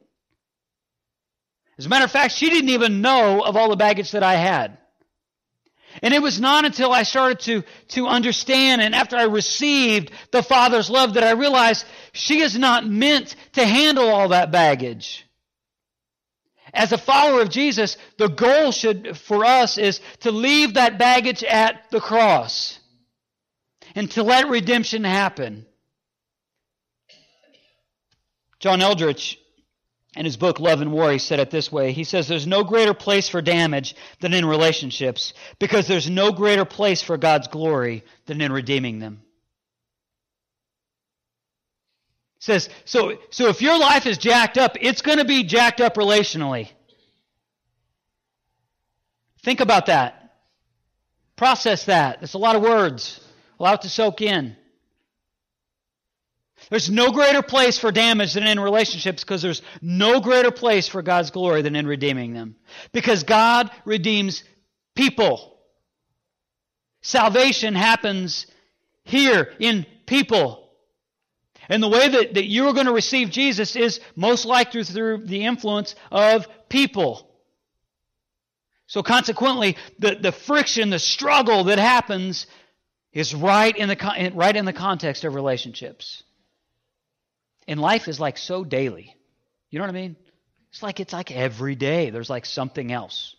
As 1.78 1.86
a 1.86 1.90
matter 1.90 2.06
of 2.06 2.12
fact, 2.12 2.34
she 2.34 2.50
didn't 2.50 2.70
even 2.70 3.02
know 3.02 3.42
of 3.42 3.56
all 3.56 3.70
the 3.70 3.76
baggage 3.76 4.12
that 4.12 4.24
I 4.24 4.36
had. 4.36 4.78
And 6.02 6.14
it 6.14 6.22
was 6.22 6.40
not 6.40 6.66
until 6.66 6.92
I 6.92 7.04
started 7.04 7.40
to, 7.42 7.64
to 7.90 8.08
understand 8.08 8.82
and 8.82 8.96
after 8.96 9.16
I 9.16 9.24
received 9.24 10.12
the 10.32 10.44
Father's 10.44 10.90
love 10.90 11.14
that 11.14 11.24
I 11.24 11.32
realized 11.32 11.86
she 12.14 12.42
is 12.42 12.58
not 12.58 12.88
meant 12.88 13.36
to 13.54 13.66
handle 13.66 14.10
all 14.10 14.30
that 14.30 14.52
baggage. 14.52 15.26
As 16.74 16.92
a 16.92 16.98
follower 16.98 17.42
of 17.42 17.50
Jesus, 17.50 17.98
the 18.18 18.30
goal 18.30 18.72
should, 18.72 19.16
for 19.18 19.46
us 19.46 19.78
is 19.78 20.02
to 20.22 20.32
leave 20.32 20.74
that 20.74 20.98
baggage 20.98 21.44
at 21.44 21.90
the 21.92 22.00
cross 22.00 22.80
and 23.94 24.10
to 24.12 24.24
let 24.24 24.50
redemption 24.50 25.04
happen. 25.04 25.68
John 28.60 28.80
Eldredge 28.80 29.38
In 30.16 30.26
his 30.26 30.38
book, 30.38 30.60
Love 30.60 30.82
and 30.82 30.92
War, 30.92 31.12
he 31.12 31.18
said 31.18 31.40
it 31.40 31.50
this 31.50 31.72
way. 31.72 31.92
He 31.92 32.04
says, 32.04 32.28
There's 32.28 32.46
no 32.46 32.64
greater 32.64 32.94
place 32.94 33.30
for 33.30 33.42
damage 33.42 33.96
than 34.20 34.34
in 34.34 34.46
relationships 34.46 35.34
because 35.58 35.88
there's 35.88 36.10
no 36.10 36.32
greater 36.32 36.66
place 36.66 37.02
for 37.02 37.18
God's 37.18 37.48
glory 37.48 38.04
than 38.28 38.40
in 38.40 38.52
redeeming 38.52 39.00
them. 39.00 39.24
He 42.36 42.46
says, 42.46 42.70
so, 42.86 43.18
so 43.32 43.48
if 43.48 43.62
your 43.62 43.80
life 43.80 44.06
is 44.06 44.18
jacked 44.18 44.58
up, 44.58 44.76
it's 44.82 45.02
going 45.02 45.18
to 45.18 45.26
be 45.26 45.46
jacked 45.46 45.80
up 45.80 45.96
relationally. 45.96 46.70
Think 49.44 49.62
about 49.62 49.88
that. 49.88 50.36
Process 51.38 51.86
that. 51.86 52.20
That's 52.20 52.34
a 52.34 52.38
lot 52.38 52.56
of 52.56 52.62
words. 52.62 53.20
Allow 53.60 53.76
it 53.76 53.82
to 53.82 53.90
soak 53.90 54.22
in. 54.22 54.58
There's 56.70 56.90
no 56.90 57.12
greater 57.12 57.42
place 57.42 57.78
for 57.78 57.92
damage 57.92 58.34
than 58.34 58.48
in 58.48 58.60
relationships 58.60 59.24
because 59.24 59.42
there's 59.42 59.62
no 59.82 60.20
greater 60.20 60.52
place 60.52 60.88
for 60.88 61.02
God's 61.02 61.32
glory 61.32 61.62
than 61.62 61.76
in 61.76 61.88
redeeming 61.88 62.34
them. 62.34 62.56
Because 62.92 63.24
God 63.24 63.70
redeems 63.86 64.44
people. 64.96 65.58
Salvation 67.02 67.76
happens 67.76 68.48
here 69.04 69.54
in 69.60 69.86
people. 70.06 70.72
And 71.70 71.82
the 71.82 71.90
way 71.90 72.08
that, 72.08 72.34
that 72.34 72.46
you're 72.46 72.74
going 72.74 72.88
to 72.88 72.94
receive 72.94 73.30
Jesus 73.30 73.76
is 73.76 74.00
most 74.16 74.46
likely 74.46 74.84
through 74.84 75.26
the 75.26 75.46
influence 75.46 75.96
of 76.12 76.48
people. 76.70 77.30
So 78.88 79.02
consequently, 79.02 79.78
the, 80.00 80.16
the 80.16 80.32
friction, 80.32 80.90
the 80.90 81.00
struggle 81.00 81.66
that 81.66 81.80
happens 81.80 82.48
is 83.12 83.34
right 83.34 83.76
in 83.76 83.90
the, 83.90 84.32
right 84.34 84.56
in 84.56 84.66
the 84.66 84.74
context 84.74 85.24
of 85.24 85.36
relationships. 85.36 86.24
And 87.68 87.80
life 87.80 88.08
is 88.08 88.20
like 88.20 88.38
so 88.38 88.64
daily. 88.64 89.16
You 89.70 89.80
know 89.80 89.84
what 89.86 89.96
I 89.96 90.00
mean? 90.00 90.16
It's 90.72 90.84
like 90.84 91.00
it's 91.00 91.14
like 91.14 91.32
every 91.32 91.76
day 91.76 92.10
there's 92.10 92.30
like 92.30 92.46
something 92.46 92.92
else. 92.92 93.36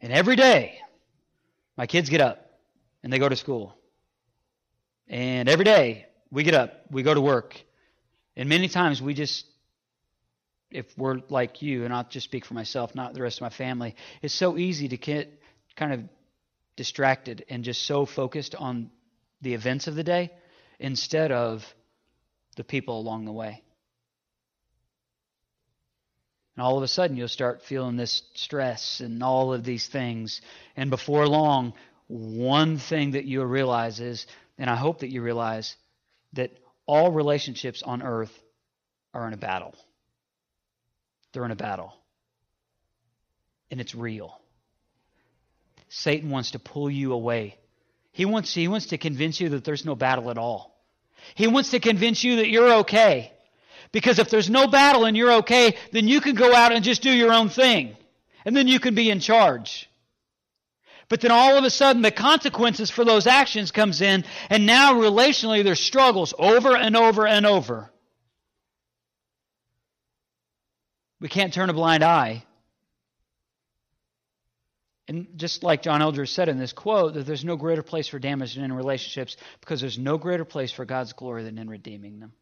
And 0.00 0.12
every 0.12 0.36
day 0.36 0.78
my 1.76 1.86
kids 1.86 2.08
get 2.10 2.20
up 2.20 2.58
and 3.02 3.12
they 3.12 3.18
go 3.18 3.28
to 3.28 3.36
school. 3.36 3.76
And 5.08 5.48
every 5.48 5.64
day 5.64 6.06
we 6.30 6.42
get 6.42 6.54
up, 6.54 6.86
we 6.90 7.02
go 7.02 7.14
to 7.14 7.20
work. 7.20 7.60
And 8.36 8.48
many 8.48 8.68
times 8.68 9.00
we 9.00 9.14
just 9.14 9.46
if 10.72 10.86
we're 10.96 11.20
like 11.28 11.62
you, 11.62 11.84
and 11.84 11.92
I'll 11.92 12.04
just 12.04 12.24
speak 12.24 12.44
for 12.44 12.54
myself, 12.54 12.94
not 12.94 13.14
the 13.14 13.22
rest 13.22 13.38
of 13.38 13.42
my 13.42 13.50
family, 13.50 13.94
it's 14.22 14.34
so 14.34 14.56
easy 14.56 14.88
to 14.88 14.96
get 14.96 15.40
kind 15.76 15.92
of 15.92 16.00
distracted 16.76 17.44
and 17.48 17.62
just 17.64 17.82
so 17.82 18.06
focused 18.06 18.54
on 18.54 18.90
the 19.42 19.54
events 19.54 19.86
of 19.86 19.94
the 19.94 20.04
day 20.04 20.30
instead 20.78 21.32
of 21.32 21.74
the 22.56 22.64
people 22.64 22.98
along 22.98 23.24
the 23.24 23.32
way. 23.32 23.62
And 26.56 26.64
all 26.64 26.76
of 26.76 26.82
a 26.82 26.88
sudden, 26.88 27.16
you'll 27.16 27.28
start 27.28 27.62
feeling 27.62 27.96
this 27.96 28.22
stress 28.34 29.00
and 29.00 29.22
all 29.22 29.54
of 29.54 29.64
these 29.64 29.86
things. 29.86 30.42
And 30.76 30.90
before 30.90 31.26
long, 31.26 31.72
one 32.08 32.76
thing 32.76 33.12
that 33.12 33.24
you'll 33.24 33.46
realize 33.46 34.00
is, 34.00 34.26
and 34.58 34.68
I 34.68 34.76
hope 34.76 35.00
that 35.00 35.10
you 35.10 35.22
realize, 35.22 35.76
that 36.34 36.50
all 36.84 37.10
relationships 37.10 37.82
on 37.82 38.02
earth 38.02 38.32
are 39.14 39.26
in 39.26 39.32
a 39.32 39.38
battle. 39.38 39.74
They're 41.32 41.44
in 41.46 41.50
a 41.50 41.56
battle. 41.56 41.94
And 43.70 43.80
it's 43.80 43.94
real. 43.94 44.38
Satan 45.88 46.28
wants 46.28 46.50
to 46.50 46.58
pull 46.58 46.90
you 46.90 47.14
away. 47.14 47.56
He 48.12 48.26
wants, 48.26 48.52
he 48.52 48.68
wants 48.68 48.86
to 48.86 48.98
convince 48.98 49.40
you 49.40 49.50
that 49.50 49.64
there's 49.64 49.86
no 49.86 49.94
battle 49.94 50.30
at 50.30 50.36
all. 50.36 50.71
He 51.34 51.46
wants 51.46 51.70
to 51.70 51.80
convince 51.80 52.22
you 52.24 52.36
that 52.36 52.48
you're 52.48 52.72
okay. 52.80 53.32
Because 53.92 54.18
if 54.18 54.30
there's 54.30 54.48
no 54.48 54.66
battle 54.66 55.04
and 55.04 55.16
you're 55.16 55.32
okay, 55.34 55.76
then 55.92 56.08
you 56.08 56.20
can 56.20 56.34
go 56.34 56.54
out 56.54 56.72
and 56.72 56.84
just 56.84 57.02
do 57.02 57.10
your 57.10 57.32
own 57.32 57.48
thing. 57.48 57.96
And 58.44 58.56
then 58.56 58.66
you 58.66 58.80
can 58.80 58.94
be 58.94 59.10
in 59.10 59.20
charge. 59.20 59.88
But 61.08 61.20
then 61.20 61.30
all 61.30 61.58
of 61.58 61.64
a 61.64 61.70
sudden 61.70 62.00
the 62.00 62.10
consequences 62.10 62.90
for 62.90 63.04
those 63.04 63.26
actions 63.26 63.70
comes 63.70 64.00
in 64.00 64.24
and 64.48 64.64
now 64.64 64.94
relationally 64.94 65.62
there's 65.62 65.78
struggles 65.78 66.32
over 66.38 66.74
and 66.74 66.96
over 66.96 67.26
and 67.26 67.44
over. 67.44 67.90
We 71.20 71.28
can't 71.28 71.52
turn 71.52 71.68
a 71.70 71.74
blind 71.74 72.02
eye. 72.02 72.44
And 75.12 75.26
just 75.36 75.62
like 75.62 75.82
John 75.82 76.00
Eldredge 76.00 76.30
said 76.30 76.48
in 76.48 76.56
this 76.56 76.72
quote, 76.72 77.12
that 77.12 77.26
there's 77.26 77.44
no 77.44 77.56
greater 77.56 77.82
place 77.82 78.08
for 78.08 78.18
damage 78.18 78.54
than 78.54 78.64
in 78.64 78.72
relationships 78.72 79.36
because 79.60 79.78
there's 79.78 79.98
no 79.98 80.16
greater 80.16 80.46
place 80.46 80.72
for 80.72 80.86
God's 80.86 81.12
glory 81.12 81.44
than 81.44 81.58
in 81.58 81.68
redeeming 81.68 82.18
them. 82.18 82.32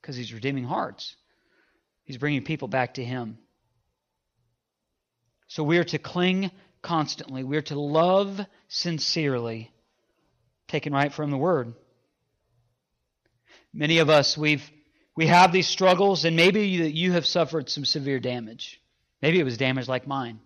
Because 0.00 0.16
He's 0.16 0.34
redeeming 0.34 0.64
hearts, 0.64 1.14
He's 2.02 2.16
bringing 2.16 2.42
people 2.42 2.66
back 2.66 2.94
to 2.94 3.04
Him. 3.04 3.38
So 5.46 5.62
we 5.62 5.78
are 5.78 5.84
to 5.84 5.98
cling 5.98 6.50
constantly, 6.82 7.44
we 7.44 7.56
are 7.56 7.62
to 7.62 7.78
love 7.78 8.44
sincerely, 8.66 9.70
taken 10.66 10.92
right 10.92 11.12
from 11.12 11.30
the 11.30 11.38
Word. 11.38 11.72
Many 13.72 13.98
of 13.98 14.10
us, 14.10 14.36
we've 14.36 14.68
we 15.14 15.28
have 15.28 15.52
these 15.52 15.68
struggles, 15.68 16.24
and 16.24 16.34
maybe 16.34 16.62
you 16.66 17.12
have 17.12 17.26
suffered 17.26 17.70
some 17.70 17.84
severe 17.84 18.18
damage. 18.18 18.80
Maybe 19.22 19.38
it 19.38 19.44
was 19.44 19.56
damage 19.56 19.86
like 19.86 20.08
mine. 20.08 20.40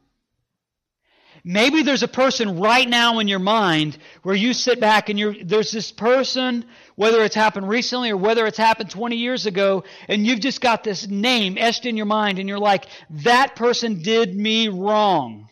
Maybe 1.46 1.82
there's 1.82 2.02
a 2.02 2.08
person 2.08 2.58
right 2.58 2.88
now 2.88 3.18
in 3.18 3.28
your 3.28 3.38
mind 3.38 3.98
where 4.22 4.34
you 4.34 4.54
sit 4.54 4.80
back 4.80 5.10
and 5.10 5.18
you're, 5.18 5.34
there's 5.44 5.70
this 5.70 5.92
person, 5.92 6.64
whether 6.96 7.22
it's 7.22 7.34
happened 7.34 7.68
recently 7.68 8.10
or 8.10 8.16
whether 8.16 8.46
it's 8.46 8.56
happened 8.56 8.88
20 8.88 9.16
years 9.16 9.44
ago, 9.44 9.84
and 10.08 10.26
you've 10.26 10.40
just 10.40 10.62
got 10.62 10.84
this 10.84 11.06
name 11.06 11.58
etched 11.58 11.84
in 11.84 11.98
your 11.98 12.06
mind 12.06 12.38
and 12.38 12.48
you're 12.48 12.58
like, 12.58 12.86
that 13.10 13.56
person 13.56 14.02
did 14.02 14.34
me 14.34 14.68
wrong. 14.68 15.50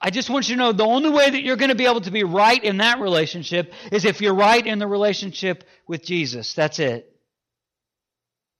I 0.00 0.08
just 0.08 0.30
want 0.30 0.48
you 0.48 0.54
to 0.54 0.58
know 0.58 0.72
the 0.72 0.84
only 0.84 1.10
way 1.10 1.28
that 1.28 1.42
you're 1.42 1.56
going 1.56 1.70
to 1.70 1.74
be 1.74 1.86
able 1.86 2.02
to 2.02 2.10
be 2.10 2.24
right 2.24 2.62
in 2.62 2.78
that 2.78 3.00
relationship 3.00 3.72
is 3.92 4.06
if 4.06 4.22
you're 4.22 4.34
right 4.34 4.66
in 4.66 4.78
the 4.78 4.86
relationship 4.86 5.64
with 5.86 6.04
Jesus. 6.04 6.54
That's 6.54 6.78
it. 6.78 7.14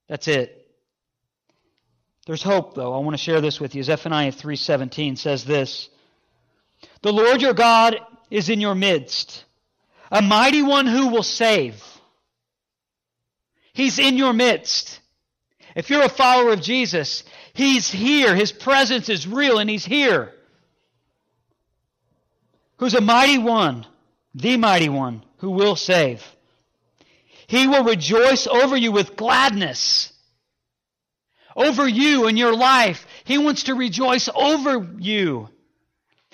That's 0.07 0.27
it. 0.27 0.56
There's 2.27 2.43
hope, 2.43 2.75
though. 2.75 2.93
I 2.93 2.99
want 2.99 3.13
to 3.13 3.23
share 3.23 3.39
this 3.39 3.61
with 3.61 3.73
you. 3.73 3.83
Zephaniah 3.83 4.33
3.17 4.33 5.17
says 5.17 5.45
this. 5.45 5.87
The 7.01 7.13
Lord 7.13 7.41
your 7.41 7.53
God 7.53 7.95
is 8.29 8.49
in 8.49 8.59
your 8.59 8.75
midst, 8.75 9.45
a 10.11 10.21
mighty 10.21 10.61
one 10.61 10.87
who 10.87 11.07
will 11.07 11.23
save. 11.23 11.81
He's 13.71 13.97
in 13.97 14.17
your 14.17 14.33
midst. 14.33 14.99
If 15.73 15.89
you're 15.89 16.03
a 16.03 16.09
follower 16.09 16.51
of 16.51 16.61
Jesus, 16.61 17.23
He's 17.53 17.89
here. 17.89 18.35
His 18.35 18.51
presence 18.51 19.07
is 19.07 19.25
real 19.25 19.57
and 19.57 19.69
He's 19.69 19.85
here. 19.85 20.33
Who's 22.75 22.93
a 22.93 23.01
mighty 23.01 23.37
one, 23.37 23.87
the 24.35 24.57
mighty 24.57 24.89
one, 24.89 25.23
who 25.37 25.51
will 25.51 25.77
save. 25.77 26.25
He 27.47 27.67
will 27.67 27.85
rejoice 27.85 28.47
over 28.47 28.75
you 28.75 28.91
with 28.91 29.15
gladness 29.15 30.11
over 31.57 31.87
you 31.87 32.27
and 32.27 32.37
your 32.37 32.55
life. 32.55 33.05
He 33.25 33.37
wants 33.37 33.63
to 33.63 33.73
rejoice 33.73 34.29
over 34.33 34.87
you. 34.99 35.49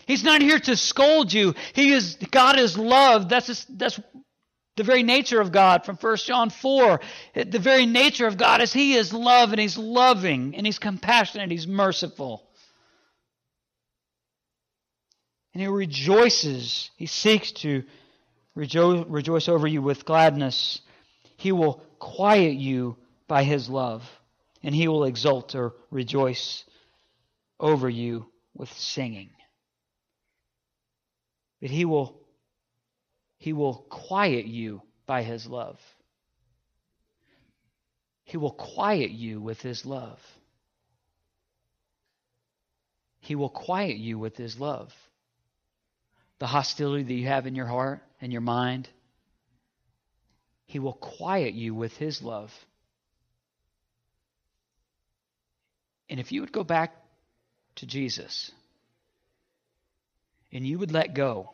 He's 0.05 0.23
not 0.23 0.41
here 0.41 0.59
to 0.59 0.75
scold 0.75 1.31
you. 1.31 1.55
He 1.71 1.93
is 1.93 2.17
God 2.29 2.59
is 2.59 2.77
love. 2.77 3.29
That's 3.29 3.47
just, 3.47 3.77
that's 3.79 3.99
the 4.75 4.83
very 4.83 5.01
nature 5.01 5.39
of 5.39 5.53
God 5.53 5.85
from 5.85 5.95
1 5.95 6.17
John 6.17 6.49
4. 6.49 6.99
The 7.35 7.59
very 7.59 7.85
nature 7.85 8.27
of 8.27 8.37
God 8.37 8.61
is 8.61 8.73
He 8.73 8.95
is 8.95 9.13
love 9.13 9.51
and 9.51 9.61
He's 9.61 9.77
loving 9.77 10.55
and 10.55 10.65
He's 10.65 10.79
compassionate, 10.79 11.49
He's 11.51 11.67
merciful. 11.67 12.43
And 15.53 15.61
He 15.61 15.67
rejoices. 15.67 16.91
He 16.97 17.05
seeks 17.05 17.51
to 17.51 17.83
rejo- 18.57 19.05
rejoice 19.07 19.47
over 19.47 19.67
you 19.67 19.81
with 19.81 20.03
gladness. 20.03 20.81
He 21.37 21.53
will 21.53 21.81
quiet 21.99 22.55
you 22.55 22.97
by 23.29 23.43
His 23.43 23.69
love 23.69 24.03
and 24.63 24.73
he 24.73 24.87
will 24.87 25.03
exult 25.03 25.55
or 25.55 25.73
rejoice 25.91 26.63
over 27.59 27.89
you 27.89 28.25
with 28.55 28.71
singing. 28.71 29.29
But 31.61 31.69
he 31.69 31.85
will 31.85 32.19
he 33.37 33.51
will 33.51 33.85
quiet 33.89 34.45
you 34.45 34.81
by 35.05 35.21
his 35.23 35.45
love. 35.47 35.79
He 38.23 38.37
will 38.37 38.51
quiet 38.51 39.11
you 39.11 39.41
with 39.41 39.61
his 39.61 39.85
love. 39.85 40.19
He 43.19 43.35
will 43.35 43.49
quiet 43.49 43.97
you 43.97 44.17
with 44.17 44.37
his 44.37 44.59
love. 44.59 44.93
The 46.39 46.47
hostility 46.47 47.03
that 47.03 47.13
you 47.13 47.27
have 47.27 47.47
in 47.47 47.55
your 47.55 47.67
heart 47.67 48.01
and 48.21 48.31
your 48.31 48.41
mind, 48.41 48.89
he 50.65 50.79
will 50.79 50.93
quiet 50.93 51.53
you 51.53 51.75
with 51.75 51.95
his 51.97 52.21
love. 52.21 52.53
And 56.13 56.19
if 56.19 56.31
you 56.31 56.41
would 56.41 56.51
go 56.51 56.63
back 56.63 56.95
to 57.77 57.87
Jesus 57.87 58.51
and 60.51 60.63
you 60.63 60.77
would 60.77 60.91
let 60.91 61.15
go 61.15 61.49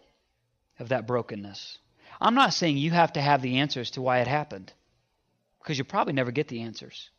of 0.79 0.89
that 0.89 1.07
brokenness, 1.07 1.77
I'm 2.19 2.35
not 2.35 2.53
saying 2.53 2.75
you 2.75 2.91
have 2.91 3.13
to 3.13 3.21
have 3.21 3.41
the 3.41 3.59
answers 3.59 3.91
to 3.91 4.01
why 4.01 4.19
it 4.19 4.27
happened. 4.27 4.73
because 5.59 5.77
you'll 5.77 5.87
probably 5.87 6.11
never 6.11 6.31
get 6.31 6.49
the 6.49 6.63
answers. 6.63 7.09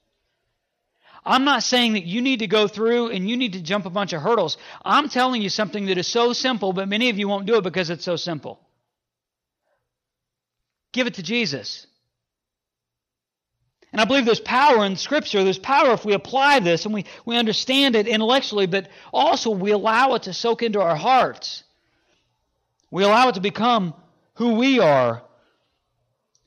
I'm 1.24 1.44
not 1.44 1.62
saying 1.62 1.94
that 1.94 2.04
you 2.04 2.20
need 2.20 2.40
to 2.40 2.46
go 2.46 2.68
through 2.68 3.08
and 3.08 3.26
you 3.26 3.38
need 3.38 3.54
to 3.54 3.62
jump 3.62 3.86
a 3.86 3.90
bunch 3.90 4.12
of 4.12 4.20
hurdles. 4.20 4.58
I'm 4.84 5.08
telling 5.08 5.40
you 5.40 5.48
something 5.48 5.86
that 5.86 5.96
is 5.96 6.06
so 6.06 6.34
simple, 6.34 6.74
but 6.74 6.90
many 6.90 7.08
of 7.08 7.18
you 7.18 7.26
won't 7.26 7.46
do 7.46 7.56
it 7.56 7.64
because 7.64 7.88
it's 7.88 8.04
so 8.04 8.16
simple. 8.16 8.60
Give 10.92 11.06
it 11.06 11.14
to 11.14 11.22
Jesus. 11.22 11.86
And 14.00 14.06
I 14.06 14.08
believe 14.08 14.24
there's 14.24 14.40
power 14.40 14.86
in 14.86 14.96
Scripture. 14.96 15.44
There's 15.44 15.58
power 15.58 15.92
if 15.92 16.06
we 16.06 16.14
apply 16.14 16.60
this 16.60 16.86
and 16.86 16.94
we, 16.94 17.04
we 17.26 17.36
understand 17.36 17.94
it 17.96 18.08
intellectually, 18.08 18.64
but 18.66 18.88
also 19.12 19.50
we 19.50 19.72
allow 19.72 20.14
it 20.14 20.22
to 20.22 20.32
soak 20.32 20.62
into 20.62 20.80
our 20.80 20.96
hearts. 20.96 21.64
We 22.90 23.04
allow 23.04 23.28
it 23.28 23.34
to 23.34 23.42
become 23.42 23.92
who 24.36 24.54
we 24.54 24.80
are. 24.80 25.20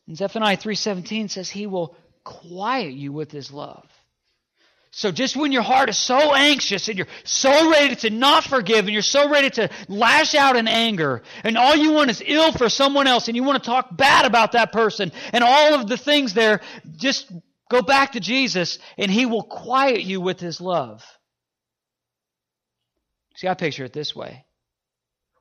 And 0.08 0.18
Zephaniah 0.18 0.58
3.17 0.58 1.30
says 1.30 1.48
he 1.48 1.68
will 1.68 1.96
quiet 2.24 2.94
you 2.94 3.12
with 3.12 3.32
his 3.32 3.52
love. 3.52 3.86
So 4.96 5.12
just 5.12 5.36
when 5.36 5.52
your 5.52 5.64
heart 5.64 5.90
is 5.90 5.98
so 5.98 6.36
anxious 6.36 6.88
and 6.88 6.96
you're 6.96 7.08
so 7.24 7.72
ready 7.72 7.96
to 7.96 8.12
not 8.12 8.44
forgive 8.44 8.86
and 8.86 8.94
you're 8.94 9.02
so 9.02 9.28
ready 9.28 9.50
to 9.50 9.72
lash 9.88 10.36
out 10.36 10.56
in 10.56 10.68
anger 10.68 11.24
and 11.44 11.58
all 11.58 11.76
you 11.76 11.94
want 11.94 12.12
is 12.12 12.22
ill 12.24 12.52
for 12.52 12.70
someone 12.70 13.08
else 13.08 13.28
and 13.28 13.36
you 13.36 13.42
want 13.42 13.62
to 13.64 13.68
talk 13.68 13.98
bad 13.98 14.28
about 14.28 14.52
that 14.52 14.72
person 14.72 15.12
and 15.32 15.44
all 15.44 15.74
of 15.74 15.90
the 15.90 15.98
things 15.98 16.36
there, 16.36 16.62
just 16.96 17.32
go 17.72 17.82
back 17.82 18.12
to 18.12 18.20
Jesus 18.20 18.78
and 18.96 19.10
he 19.10 19.26
will 19.26 19.42
quiet 19.42 20.04
you 20.04 20.22
with 20.22 20.40
his 20.40 20.62
love. 20.62 21.04
See, 23.36 23.48
I 23.48 23.56
picture 23.56 23.86
it 23.86 23.94
this 23.94 24.16
way. 24.16 24.46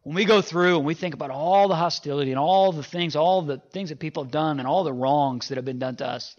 When 0.03 0.17
we 0.17 0.25
go 0.25 0.41
through 0.41 0.79
and 0.79 0.87
we 0.87 0.95
think 0.95 1.13
about 1.13 1.31
all 1.31 1.69
the 1.69 1.77
hostility 1.77 2.31
and 2.31 2.41
all 2.41 2.73
the 2.73 2.83
things, 2.83 3.17
all 3.17 3.43
the 3.43 3.59
things 3.59 3.91
that 3.91 4.01
people 4.01 4.25
have 4.25 4.33
done 4.33 4.61
and 4.61 4.67
all 4.67 4.83
the 4.83 4.95
wrongs 4.95 5.49
that 5.49 5.57
have 5.57 5.67
been 5.67 5.79
done 5.79 5.97
to 5.97 6.07
us, 6.07 6.35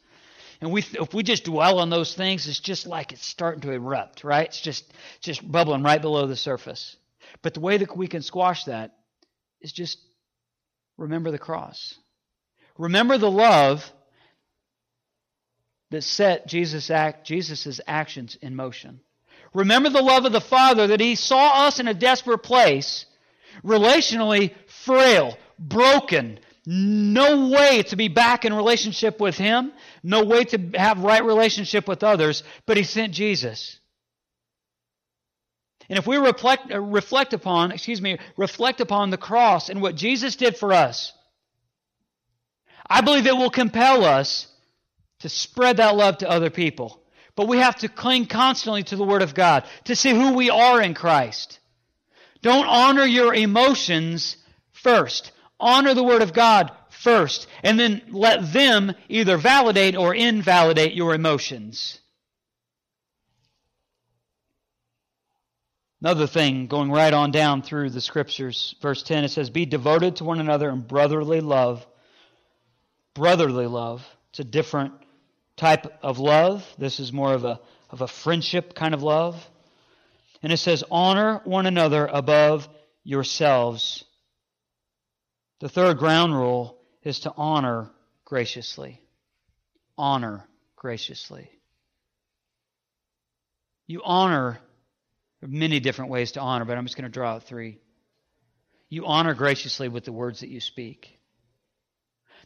and 0.62 0.72
we, 0.72 0.84
if 0.94 1.14
we 1.14 1.24
just 1.24 1.46
dwell 1.46 1.80
on 1.80 1.90
those 1.90 2.14
things, 2.14 2.48
it's 2.48 2.60
just 2.60 2.88
like 2.88 3.12
it's 3.12 3.26
starting 3.26 3.62
to 3.62 3.72
erupt, 3.72 4.24
right? 4.24 4.48
It's 4.48 4.62
just, 4.62 4.92
just 5.22 5.50
bubbling 5.50 5.84
right 5.84 6.02
below 6.02 6.28
the 6.28 6.36
surface. 6.36 6.96
But 7.42 7.54
the 7.54 7.60
way 7.60 7.78
that 7.78 7.96
we 7.96 8.08
can 8.08 8.22
squash 8.22 8.66
that 8.66 8.96
is 9.62 9.72
just 9.72 10.00
remember 10.98 11.32
the 11.32 11.40
cross. 11.40 11.96
Remember 12.78 13.18
the 13.18 13.32
love 13.32 13.90
that 15.92 16.04
set 16.04 16.48
Jesus' 16.48 16.90
act, 16.90 17.28
Jesus's 17.28 17.80
actions 17.88 18.38
in 18.42 18.56
motion. 18.56 19.00
Remember 19.54 19.90
the 19.90 20.02
love 20.02 20.26
of 20.26 20.32
the 20.32 20.42
Father 20.42 20.88
that 20.88 21.00
He 21.00 21.16
saw 21.16 21.68
us 21.68 21.80
in 21.80 21.88
a 21.88 21.94
desperate 21.94 22.40
place, 22.40 23.06
relationally 23.64 24.54
frail, 24.68 25.38
broken, 25.60 26.40
no 26.66 27.50
way 27.50 27.84
to 27.84 27.96
be 27.96 28.08
back 28.08 28.46
in 28.46 28.54
relationship 28.54 29.20
with 29.20 29.36
Him, 29.38 29.74
no 30.02 30.24
way 30.24 30.46
to 30.46 30.58
have 30.76 31.00
right 31.00 31.24
relationship 31.24 31.88
with 31.88 32.04
others, 32.04 32.44
but 32.66 32.78
He 32.78 32.84
sent 32.84 33.14
Jesus. 33.14 33.80
And 35.90 36.00
if 36.00 36.08
we 36.08 36.18
reflect, 36.18 36.72
uh, 36.72 36.80
reflect 36.80 37.34
upon, 37.34 37.72
excuse 37.72 38.02
me, 38.02 38.18
reflect 38.38 38.80
upon 38.80 39.10
the 39.10 39.18
cross 39.18 39.70
and 39.70 39.82
what 39.82 39.96
Jesus 39.96 40.38
did 40.38 40.58
for 40.58 40.72
us, 40.72 41.12
I 42.90 43.02
believe 43.02 43.28
it 43.28 43.36
will 43.36 43.50
compel 43.50 44.06
us 44.06 44.48
to 45.20 45.30
spread 45.30 45.78
that 45.78 45.96
love 45.96 46.20
to 46.20 46.30
other 46.30 46.50
people. 46.50 47.02
But 47.36 47.48
we 47.48 47.58
have 47.58 47.76
to 47.78 47.90
cling 47.90 48.28
constantly 48.28 48.84
to 48.84 48.96
the 48.96 49.04
Word 49.04 49.22
of 49.22 49.34
God 49.34 49.66
to 49.86 49.96
see 49.96 50.12
who 50.12 50.34
we 50.34 50.50
are 50.50 50.82
in 50.82 50.94
Christ. 50.94 51.60
Don't 52.42 52.68
honor 52.68 53.06
your 53.06 53.34
emotions 53.34 54.38
first 54.72 55.32
honor 55.64 55.94
the 55.94 56.04
Word 56.04 56.22
of 56.22 56.34
God 56.34 56.72
first, 56.90 57.48
and 57.64 57.80
then 57.80 58.02
let 58.10 58.54
them 58.54 58.94
either 59.10 59.38
validate 59.38 59.96
or 59.96 60.14
invalidate 60.14 60.94
your 60.94 61.14
emotions. 61.14 62.00
Another 66.04 66.28
thing, 66.28 66.68
going 66.68 66.92
right 66.92 67.14
on 67.14 67.32
down 67.32 67.62
through 67.62 67.90
the 67.90 68.02
scriptures, 68.02 68.76
verse 68.82 69.04
10, 69.04 69.24
it 69.24 69.30
says, 69.30 69.50
Be 69.50 69.66
devoted 69.66 70.18
to 70.18 70.26
one 70.26 70.42
another 70.42 70.70
in 70.70 70.82
brotherly 70.82 71.40
love. 71.40 71.88
Brotherly 73.14 73.68
love. 73.68 74.06
It's 74.32 74.40
a 74.40 74.44
different 74.44 74.94
type 75.56 76.00
of 76.04 76.20
love. 76.20 76.68
This 76.78 77.00
is 77.00 77.14
more 77.14 77.34
of 77.34 77.46
a, 77.46 77.62
of 77.90 78.02
a 78.02 78.08
friendship 78.08 78.76
kind 78.76 78.94
of 78.94 79.02
love. 79.02 79.50
And 80.42 80.52
it 80.52 80.58
says, 80.58 80.84
Honor 80.92 81.40
one 81.46 81.68
another 81.68 82.06
above 82.06 82.68
yourselves. 83.06 84.04
The 85.64 85.70
third 85.70 85.98
ground 85.98 86.36
rule 86.36 86.78
is 87.04 87.20
to 87.20 87.34
honor 87.38 87.90
graciously. 88.26 89.02
Honor 89.98 90.46
graciously. 90.76 91.50
You 93.88 94.02
honor, 94.04 94.60
many 95.42 95.80
different 95.80 96.12
ways 96.12 96.34
to 96.34 96.42
honor, 96.42 96.66
but 96.66 96.78
I'm 96.78 96.84
just 96.84 96.98
going 96.98 97.10
to 97.10 97.10
draw 97.10 97.36
out 97.36 97.44
three. 97.44 97.78
You 98.90 99.06
honor 99.06 99.34
graciously 99.34 99.88
with 99.88 100.04
the 100.04 100.12
words 100.12 100.42
that 100.42 100.50
you 100.50 100.60
speak. 100.60 101.18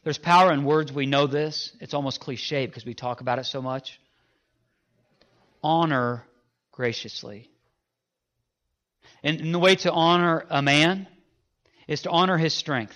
There's 0.03 0.19
power 0.19 0.53
in 0.53 0.63
words. 0.63 0.93
We 0.93 1.07
know 1.07 1.25
this. 1.25 1.75
It's 1.81 1.95
almost 1.95 2.19
cliche 2.19 2.67
because 2.67 2.85
we 2.85 2.93
talk 2.93 3.21
about 3.21 3.39
it 3.39 3.47
so 3.47 3.63
much. 3.63 3.99
Honor 5.63 6.23
graciously. 6.71 7.49
And, 9.23 9.41
and 9.41 9.55
the 9.55 9.57
way 9.57 9.73
to 9.77 9.91
honor 9.91 10.45
a 10.51 10.61
man 10.61 11.07
is 11.87 12.03
to 12.03 12.09
honor 12.09 12.37
his 12.37 12.53
strength. 12.53 12.95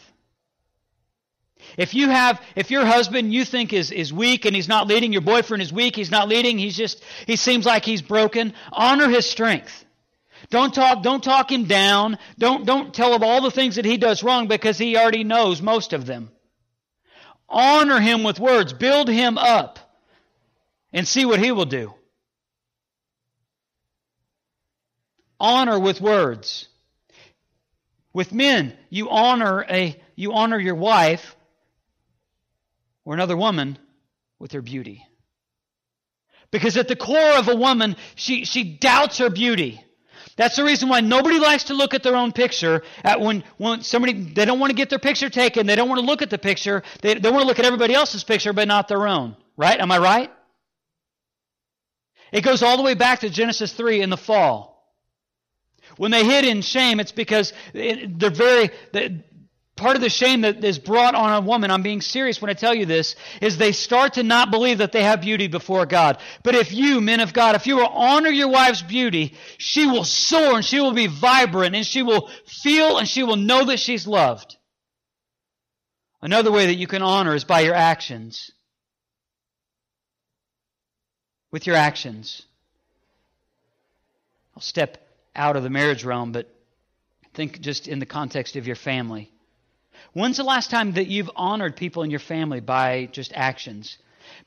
If 1.77 1.93
you 1.93 2.09
have, 2.09 2.41
if 2.55 2.71
your 2.71 2.85
husband 2.85 3.33
you 3.33 3.45
think 3.45 3.71
is, 3.71 3.91
is 3.91 4.11
weak 4.11 4.45
and 4.45 4.55
he's 4.55 4.67
not 4.67 4.87
leading, 4.87 5.13
your 5.13 5.21
boyfriend 5.21 5.61
is 5.61 5.71
weak, 5.71 5.95
he's 5.95 6.11
not 6.11 6.27
leading, 6.27 6.57
he's 6.57 6.75
just, 6.75 7.03
he 7.27 7.35
seems 7.35 7.65
like 7.65 7.85
he's 7.85 8.01
broken, 8.01 8.53
honor 8.71 9.09
his 9.09 9.29
strength. 9.29 9.85
Don't 10.49 10.73
talk, 10.73 11.03
don't 11.03 11.23
talk 11.23 11.51
him 11.51 11.65
down. 11.65 12.17
Don't, 12.37 12.65
don't 12.65 12.93
tell 12.93 13.13
him 13.13 13.23
all 13.23 13.41
the 13.41 13.51
things 13.51 13.75
that 13.75 13.85
he 13.85 13.97
does 13.97 14.23
wrong 14.23 14.47
because 14.47 14.77
he 14.77 14.97
already 14.97 15.23
knows 15.23 15.61
most 15.61 15.93
of 15.93 16.05
them. 16.05 16.31
Honor 17.47 17.99
him 17.99 18.23
with 18.23 18.39
words. 18.39 18.73
Build 18.73 19.07
him 19.07 19.37
up 19.37 19.77
and 20.91 21.07
see 21.07 21.25
what 21.25 21.39
he 21.39 21.51
will 21.51 21.65
do. 21.65 21.93
Honor 25.39 25.79
with 25.79 26.01
words. 26.01 26.67
With 28.13 28.33
men, 28.33 28.77
you 28.89 29.09
honor 29.09 29.65
a, 29.69 29.99
you 30.15 30.33
honor 30.33 30.59
your 30.59 30.75
wife 30.75 31.35
or 33.05 33.13
another 33.13 33.37
woman 33.37 33.77
with 34.39 34.51
her 34.51 34.61
beauty. 34.61 35.05
Because 36.51 36.75
at 36.75 36.89
the 36.89 36.95
core 36.95 37.37
of 37.37 37.47
a 37.47 37.55
woman, 37.55 37.95
she, 38.15 38.43
she 38.43 38.63
doubts 38.63 39.19
her 39.19 39.29
beauty. 39.29 39.81
That's 40.35 40.57
the 40.57 40.63
reason 40.63 40.89
why 40.89 41.01
nobody 41.01 41.39
likes 41.39 41.65
to 41.65 41.73
look 41.73 41.93
at 41.93 42.03
their 42.03 42.15
own 42.15 42.31
picture. 42.33 42.83
At 43.03 43.21
when, 43.21 43.43
when 43.57 43.81
somebody, 43.81 44.13
they 44.13 44.45
don't 44.45 44.59
want 44.59 44.71
to 44.71 44.75
get 44.75 44.89
their 44.89 44.99
picture 44.99 45.29
taken. 45.29 45.65
They 45.65 45.75
don't 45.75 45.87
want 45.87 45.99
to 45.99 46.05
look 46.05 46.21
at 46.21 46.29
the 46.29 46.37
picture. 46.37 46.83
They, 47.01 47.13
they 47.13 47.29
want 47.29 47.43
to 47.43 47.47
look 47.47 47.59
at 47.59 47.65
everybody 47.65 47.93
else's 47.93 48.23
picture, 48.23 48.51
but 48.51 48.67
not 48.67 48.87
their 48.87 49.07
own. 49.07 49.37
Right? 49.55 49.79
Am 49.79 49.91
I 49.91 49.97
right? 49.99 50.31
It 52.31 52.41
goes 52.41 52.63
all 52.63 52.77
the 52.77 52.83
way 52.83 52.93
back 52.93 53.19
to 53.19 53.29
Genesis 53.29 53.73
3 53.73 54.01
in 54.01 54.09
the 54.09 54.17
fall. 54.17 54.70
When 55.97 56.11
they 56.11 56.23
hid 56.23 56.45
in 56.45 56.61
shame, 56.61 56.99
it's 56.99 57.11
because 57.11 57.53
they're 57.73 58.29
very, 58.29 58.71
part 59.81 59.95
of 59.95 60.01
the 60.01 60.09
shame 60.09 60.41
that 60.41 60.63
is 60.63 60.77
brought 60.77 61.15
on 61.15 61.33
a 61.33 61.45
woman, 61.45 61.71
I'm 61.71 61.81
being 61.81 62.01
serious 62.01 62.41
when 62.41 62.51
I 62.51 62.53
tell 62.53 62.73
you 62.73 62.85
this, 62.85 63.15
is 63.41 63.57
they 63.57 63.71
start 63.71 64.13
to 64.13 64.23
not 64.23 64.51
believe 64.51 64.77
that 64.77 64.91
they 64.91 65.03
have 65.03 65.21
beauty 65.21 65.47
before 65.47 65.85
God. 65.85 66.19
But 66.43 66.55
if 66.55 66.71
you, 66.71 67.01
men 67.01 67.19
of 67.19 67.33
God, 67.33 67.55
if 67.55 67.65
you 67.65 67.77
will 67.77 67.87
honor 67.87 68.29
your 68.29 68.49
wife's 68.49 68.83
beauty, 68.83 69.35
she 69.57 69.87
will 69.87 70.05
soar 70.05 70.55
and 70.55 70.63
she 70.63 70.79
will 70.79 70.93
be 70.93 71.07
vibrant 71.07 71.75
and 71.75 71.85
she 71.85 72.03
will 72.03 72.29
feel 72.45 72.99
and 72.99 73.07
she 73.07 73.23
will 73.23 73.37
know 73.37 73.65
that 73.65 73.79
she's 73.79 74.05
loved. 74.05 74.55
Another 76.21 76.51
way 76.51 76.67
that 76.67 76.75
you 76.75 76.85
can 76.85 77.01
honor 77.01 77.33
is 77.33 77.43
by 77.43 77.61
your 77.61 77.73
actions. 77.73 78.51
With 81.51 81.65
your 81.65 81.75
actions. 81.75 82.43
I'll 84.55 84.61
step 84.61 85.10
out 85.35 85.55
of 85.55 85.63
the 85.63 85.69
marriage 85.69 86.03
realm, 86.03 86.31
but 86.31 86.49
think 87.33 87.61
just 87.61 87.87
in 87.87 87.99
the 87.99 88.05
context 88.05 88.55
of 88.55 88.67
your 88.67 88.75
family. 88.75 89.31
When's 90.13 90.37
the 90.37 90.43
last 90.43 90.69
time 90.69 90.93
that 90.93 91.07
you've 91.07 91.31
honored 91.35 91.75
people 91.75 92.03
in 92.03 92.09
your 92.09 92.19
family 92.19 92.59
by 92.59 93.07
just 93.11 93.31
actions? 93.33 93.97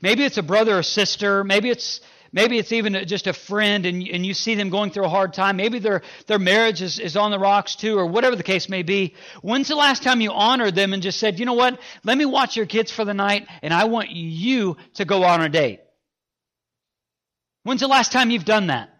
Maybe 0.01 0.25
it's 0.25 0.39
a 0.39 0.43
brother 0.43 0.79
or 0.79 0.83
sister. 0.83 1.45
Maybe 1.45 1.71
it's 1.71 2.01
maybe 2.33 2.59
it's 2.59 2.73
even 2.73 3.07
just 3.07 3.27
a 3.27 3.33
friend 3.33 3.87
and, 3.87 4.07
and 4.07 4.27
you 4.27 4.35
see 4.35 4.57
them 4.57 4.69
going 4.69 4.91
through 4.91 5.05
a 5.05 5.09
hard 5.09 5.33
time. 5.33 5.57
Maybe 5.57 5.79
their, 5.79 6.03
their 6.27 6.41
marriage 6.41 6.83
is, 6.83 6.99
is 6.99 7.17
on 7.17 7.31
the 7.31 7.39
rocks 7.39 7.77
too, 7.77 7.97
or 7.97 8.07
whatever 8.07 8.35
the 8.35 8.43
case 8.43 8.69
may 8.69 8.83
be. 8.83 9.15
When's 9.41 9.69
the 9.69 9.77
last 9.77 10.03
time 10.03 10.21
you 10.21 10.33
honored 10.33 10.75
them 10.75 10.93
and 10.93 11.03
just 11.03 11.21
said, 11.21 11.39
you 11.39 11.47
know 11.47 11.55
what? 11.55 11.79
Let 12.03 12.19
me 12.19 12.25
watch 12.25 12.57
your 12.57 12.67
kids 12.67 12.91
for 12.91 13.05
the 13.05 13.15
night 13.15 13.47
and 13.63 13.73
I 13.73 13.85
want 13.85 14.11
you 14.11 14.77
to 14.95 15.05
go 15.05 15.23
on 15.23 15.43
a 15.43 15.49
date. 15.49 15.81
When's 17.63 17.81
the 17.81 17.89
last 17.89 18.11
time 18.11 18.31
you've 18.31 18.45
done 18.45 18.67
that? 18.67 18.94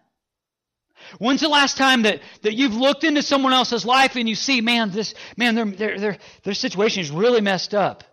When's 1.19 1.41
the 1.41 1.49
last 1.49 1.77
time 1.77 2.03
that, 2.03 2.21
that 2.41 2.53
you've 2.55 2.75
looked 2.75 3.03
into 3.03 3.21
someone 3.21 3.53
else's 3.53 3.85
life 3.85 4.15
and 4.15 4.27
you 4.27 4.35
see, 4.35 4.61
man, 4.61 4.91
this 4.91 5.13
man, 5.37 5.55
their, 5.55 5.65
their, 5.65 5.99
their, 5.99 6.17
their 6.43 6.53
situation 6.53 7.01
is 7.01 7.11
really 7.11 7.41
messed 7.41 7.73
up? 7.73 8.03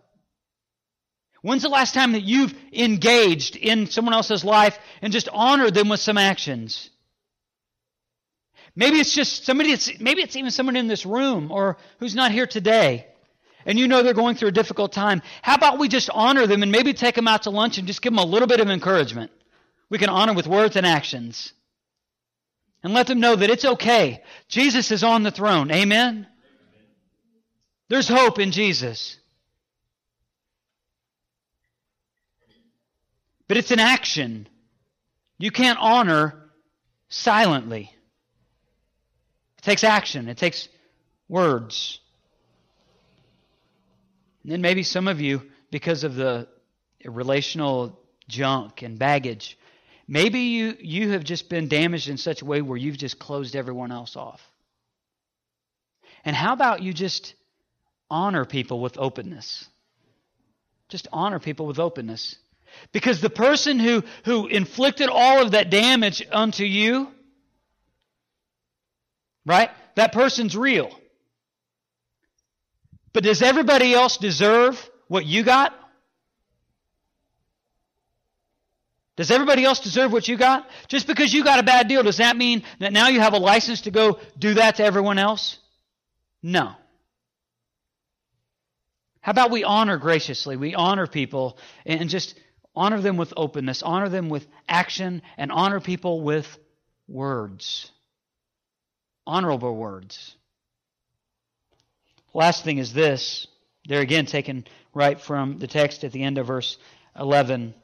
When's 1.41 1.63
the 1.63 1.69
last 1.69 1.93
time 1.93 2.13
that 2.13 2.23
you've 2.23 2.53
engaged 2.71 3.57
in 3.57 3.87
someone 3.87 4.13
else's 4.13 4.45
life 4.45 4.79
and 5.01 5.11
just 5.11 5.27
honored 5.29 5.73
them 5.73 5.89
with 5.89 5.99
some 5.99 6.17
actions? 6.17 6.89
Maybe 8.75 8.99
it's 8.99 9.13
just 9.13 9.45
somebody 9.45 9.71
it's 9.71 9.99
maybe 9.99 10.21
it's 10.21 10.35
even 10.35 10.51
someone 10.51 10.75
in 10.75 10.87
this 10.87 11.05
room 11.05 11.51
or 11.51 11.77
who's 11.99 12.15
not 12.15 12.31
here 12.31 12.47
today. 12.47 13.07
And 13.65 13.77
you 13.77 13.87
know 13.87 14.03
they're 14.03 14.13
going 14.13 14.35
through 14.35 14.49
a 14.49 14.53
difficult 14.53 14.93
time. 14.93 15.21
How 15.41 15.55
about 15.55 15.79
we 15.79 15.87
just 15.87 16.09
honor 16.09 16.47
them 16.47 16.63
and 16.63 16.71
maybe 16.71 16.93
take 16.93 17.15
them 17.15 17.27
out 17.27 17.43
to 17.43 17.49
lunch 17.49 17.77
and 17.77 17.87
just 17.87 18.01
give 18.01 18.11
them 18.11 18.19
a 18.19 18.25
little 18.25 18.47
bit 18.47 18.59
of 18.59 18.69
encouragement? 18.69 19.31
We 19.89 19.97
can 19.97 20.09
honor 20.09 20.33
with 20.33 20.47
words 20.47 20.75
and 20.75 20.85
actions. 20.85 21.53
And 22.83 22.93
let 22.93 23.07
them 23.07 23.21
know 23.21 23.35
that 23.35 23.49
it's 23.49 23.63
okay. 23.63 24.21
Jesus 24.49 24.91
is 24.91 25.03
on 25.03 25.23
the 25.23 25.31
throne. 25.31 25.71
Amen. 25.71 26.27
There's 27.87 28.09
hope 28.09 28.39
in 28.39 28.51
Jesus. 28.51 29.17
But 33.47 33.57
it's 33.57 33.71
an 33.71 33.79
action. 33.79 34.47
You 35.37 35.51
can't 35.51 35.79
honor 35.79 36.49
silently. 37.07 37.91
It 39.59 39.61
takes 39.61 39.83
action, 39.83 40.27
it 40.27 40.37
takes 40.37 40.67
words. 41.29 41.99
And 44.43 44.51
then 44.51 44.61
maybe 44.61 44.83
some 44.83 45.07
of 45.07 45.21
you, 45.21 45.41
because 45.71 46.03
of 46.03 46.15
the 46.15 46.47
relational 47.05 47.99
junk 48.27 48.81
and 48.81 48.99
baggage, 48.99 49.57
maybe 50.07 50.39
you, 50.39 50.77
you 50.79 51.11
have 51.11 51.23
just 51.23 51.49
been 51.49 51.67
damaged 51.67 52.09
in 52.09 52.17
such 52.17 52.41
a 52.41 52.45
way 52.45 52.61
where 52.61 52.77
you've 52.77 52.97
just 52.97 53.19
closed 53.19 53.55
everyone 53.55 53.91
else 53.91 54.15
off. 54.15 54.41
And 56.25 56.35
how 56.35 56.53
about 56.53 56.81
you 56.81 56.93
just 56.93 57.35
honor 58.09 58.45
people 58.45 58.79
with 58.79 58.97
openness? 58.97 59.67
Just 60.89 61.07
honor 61.11 61.39
people 61.39 61.65
with 61.65 61.79
openness. 61.79 62.37
Because 62.91 63.21
the 63.21 63.29
person 63.29 63.79
who, 63.79 64.03
who 64.25 64.47
inflicted 64.47 65.09
all 65.09 65.41
of 65.41 65.51
that 65.51 65.69
damage 65.69 66.25
unto 66.31 66.63
you, 66.63 67.09
right? 69.45 69.69
That 69.95 70.11
person's 70.11 70.55
real. 70.55 70.91
But 73.11 73.23
does 73.23 73.41
everybody 73.41 73.93
else 73.93 74.17
deserve 74.17 74.89
what 75.07 75.25
you 75.25 75.43
got? 75.43 75.73
Does 79.15 79.29
everybody 79.29 79.63
else 79.63 79.79
deserve 79.79 80.11
what 80.11 80.27
you 80.27 80.37
got? 80.37 80.67
Just 80.87 81.05
because 81.05 81.33
you 81.33 81.43
got 81.43 81.59
a 81.59 81.63
bad 81.63 81.87
deal, 81.87 82.01
does 82.01 82.17
that 82.17 82.35
mean 82.35 82.63
that 82.79 82.93
now 82.93 83.09
you 83.09 83.19
have 83.19 83.33
a 83.33 83.37
license 83.37 83.81
to 83.81 83.91
go 83.91 84.19
do 84.37 84.55
that 84.55 84.77
to 84.77 84.83
everyone 84.83 85.19
else? 85.19 85.59
No. 86.41 86.71
How 89.21 89.31
about 89.31 89.51
we 89.51 89.63
honor 89.63 89.97
graciously? 89.97 90.57
We 90.57 90.73
honor 90.73 91.07
people 91.07 91.57
and 91.85 92.09
just 92.09 92.37
honor 92.75 92.99
them 92.99 93.17
with 93.17 93.33
openness, 93.37 93.83
honor 93.83 94.09
them 94.09 94.29
with 94.29 94.47
action, 94.67 95.21
and 95.37 95.51
honor 95.51 95.79
people 95.79 96.21
with 96.21 96.57
words. 97.07 97.91
Honorable 99.25 99.75
words. 99.75 100.35
Last 102.33 102.63
thing 102.63 102.79
is 102.79 102.93
this. 102.93 103.47
There 103.85 104.01
again, 104.01 104.25
taken 104.25 104.65
right 104.93 105.19
from 105.19 105.59
the 105.59 105.67
text 105.67 106.03
at 106.03 106.11
the 106.11 106.23
end 106.23 106.37
of 106.37 106.47
verse 106.47 106.77
11. 107.17 107.75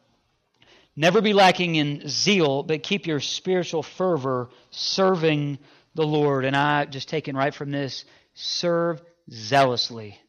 Never 1.00 1.22
be 1.22 1.32
lacking 1.32 1.76
in 1.76 2.10
zeal, 2.10 2.62
but 2.62 2.84
keep 2.84 3.08
your 3.08 3.22
spiritual 3.22 3.84
fervor 3.84 4.50
serving 4.70 5.58
the 5.96 6.06
Lord. 6.06 6.44
And 6.44 6.58
I 6.58 6.84
just 6.84 7.08
taken 7.08 7.38
right 7.38 7.56
from 7.56 7.72
this 7.72 8.04
serve 8.34 9.02
zealously. 9.32 10.20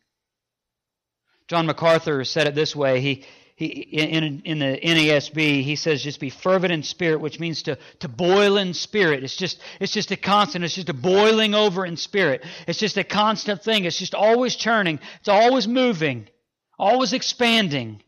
John 1.49 1.67
MacArthur 1.67 2.23
said 2.23 2.47
it 2.47 2.55
this 2.55 2.77
way. 2.77 3.01
He, 3.01 3.25
he, 3.57 3.67
in, 3.67 4.43
in 4.45 4.61
the 4.61 4.79
NASB, 4.81 5.65
he 5.65 5.75
says 5.75 6.05
just 6.05 6.21
be 6.21 6.31
fervent 6.31 6.73
in 6.73 6.85
spirit, 6.85 7.21
which 7.21 7.41
means 7.41 7.65
to, 7.65 7.77
to 7.99 8.07
boil 8.07 8.57
in 8.57 8.73
spirit. 8.73 9.25
It's 9.25 9.35
just, 9.35 9.61
it's 9.81 9.93
just 9.93 10.13
a 10.13 10.17
constant. 10.17 10.65
It's 10.65 10.77
just 10.77 10.89
a 10.89 10.95
boiling 10.95 11.53
over 11.53 11.85
in 11.85 11.97
spirit. 11.97 12.45
It's 12.69 12.79
just 12.79 12.97
a 12.97 13.03
constant 13.03 13.65
thing. 13.65 13.87
It's 13.87 13.99
just 13.99 14.15
always 14.15 14.55
churning. 14.55 15.01
It's 15.19 15.29
always 15.29 15.67
moving, 15.67 16.29
always 16.79 17.13
expanding. 17.13 18.05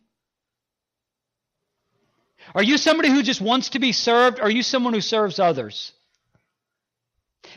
Are 2.54 2.62
you 2.62 2.78
somebody 2.78 3.08
who 3.08 3.22
just 3.22 3.40
wants 3.40 3.70
to 3.70 3.78
be 3.78 3.92
served? 3.92 4.38
Or 4.38 4.44
are 4.44 4.50
you 4.50 4.62
someone 4.62 4.94
who 4.94 5.00
serves 5.00 5.38
others? 5.38 5.92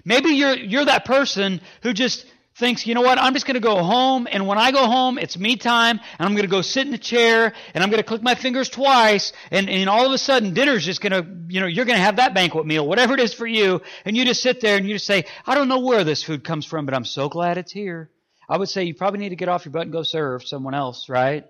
Maybe 0.03 0.29
you're, 0.29 0.55
you're 0.55 0.85
that 0.85 1.05
person 1.05 1.61
who 1.81 1.93
just 1.93 2.25
thinks, 2.57 2.87
you 2.87 2.93
know 2.93 3.01
what, 3.01 3.17
I'm 3.17 3.33
just 3.33 3.45
going 3.45 3.55
to 3.55 3.59
go 3.59 3.83
home, 3.83 4.27
and 4.31 4.47
when 4.47 4.57
I 4.57 4.71
go 4.71 4.85
home, 4.85 5.17
it's 5.17 5.37
me 5.37 5.57
time, 5.57 5.99
and 6.17 6.25
I'm 6.25 6.33
going 6.35 6.45
to 6.45 6.51
go 6.51 6.61
sit 6.61 6.87
in 6.87 6.93
a 6.93 6.97
chair, 6.97 7.53
and 7.73 7.83
I'm 7.83 7.89
going 7.89 8.01
to 8.01 8.07
click 8.07 8.21
my 8.21 8.35
fingers 8.35 8.69
twice, 8.69 9.33
and, 9.51 9.69
and 9.69 9.89
all 9.89 10.05
of 10.05 10.13
a 10.13 10.17
sudden, 10.17 10.53
dinner's 10.53 10.85
just 10.85 11.01
going 11.01 11.11
to, 11.11 11.53
you 11.53 11.59
know, 11.59 11.67
you're 11.67 11.83
going 11.83 11.97
to 11.97 12.03
have 12.03 12.15
that 12.15 12.33
banquet 12.33 12.65
meal, 12.65 12.87
whatever 12.87 13.13
it 13.13 13.19
is 13.19 13.33
for 13.33 13.45
you, 13.45 13.81
and 14.05 14.15
you 14.15 14.23
just 14.23 14.41
sit 14.41 14.61
there 14.61 14.77
and 14.77 14.87
you 14.87 14.95
just 14.95 15.05
say, 15.05 15.25
I 15.45 15.53
don't 15.53 15.67
know 15.67 15.79
where 15.79 16.05
this 16.05 16.23
food 16.23 16.45
comes 16.45 16.65
from, 16.65 16.85
but 16.85 16.95
I'm 16.95 17.03
so 17.03 17.27
glad 17.27 17.57
it's 17.57 17.73
here. 17.73 18.09
I 18.47 18.57
would 18.57 18.69
say 18.69 18.83
you 18.83 18.93
probably 18.93 19.19
need 19.19 19.29
to 19.29 19.35
get 19.35 19.49
off 19.49 19.65
your 19.65 19.73
butt 19.73 19.83
and 19.83 19.91
go 19.91 20.03
serve 20.03 20.45
someone 20.45 20.75
else, 20.75 21.09
right? 21.09 21.45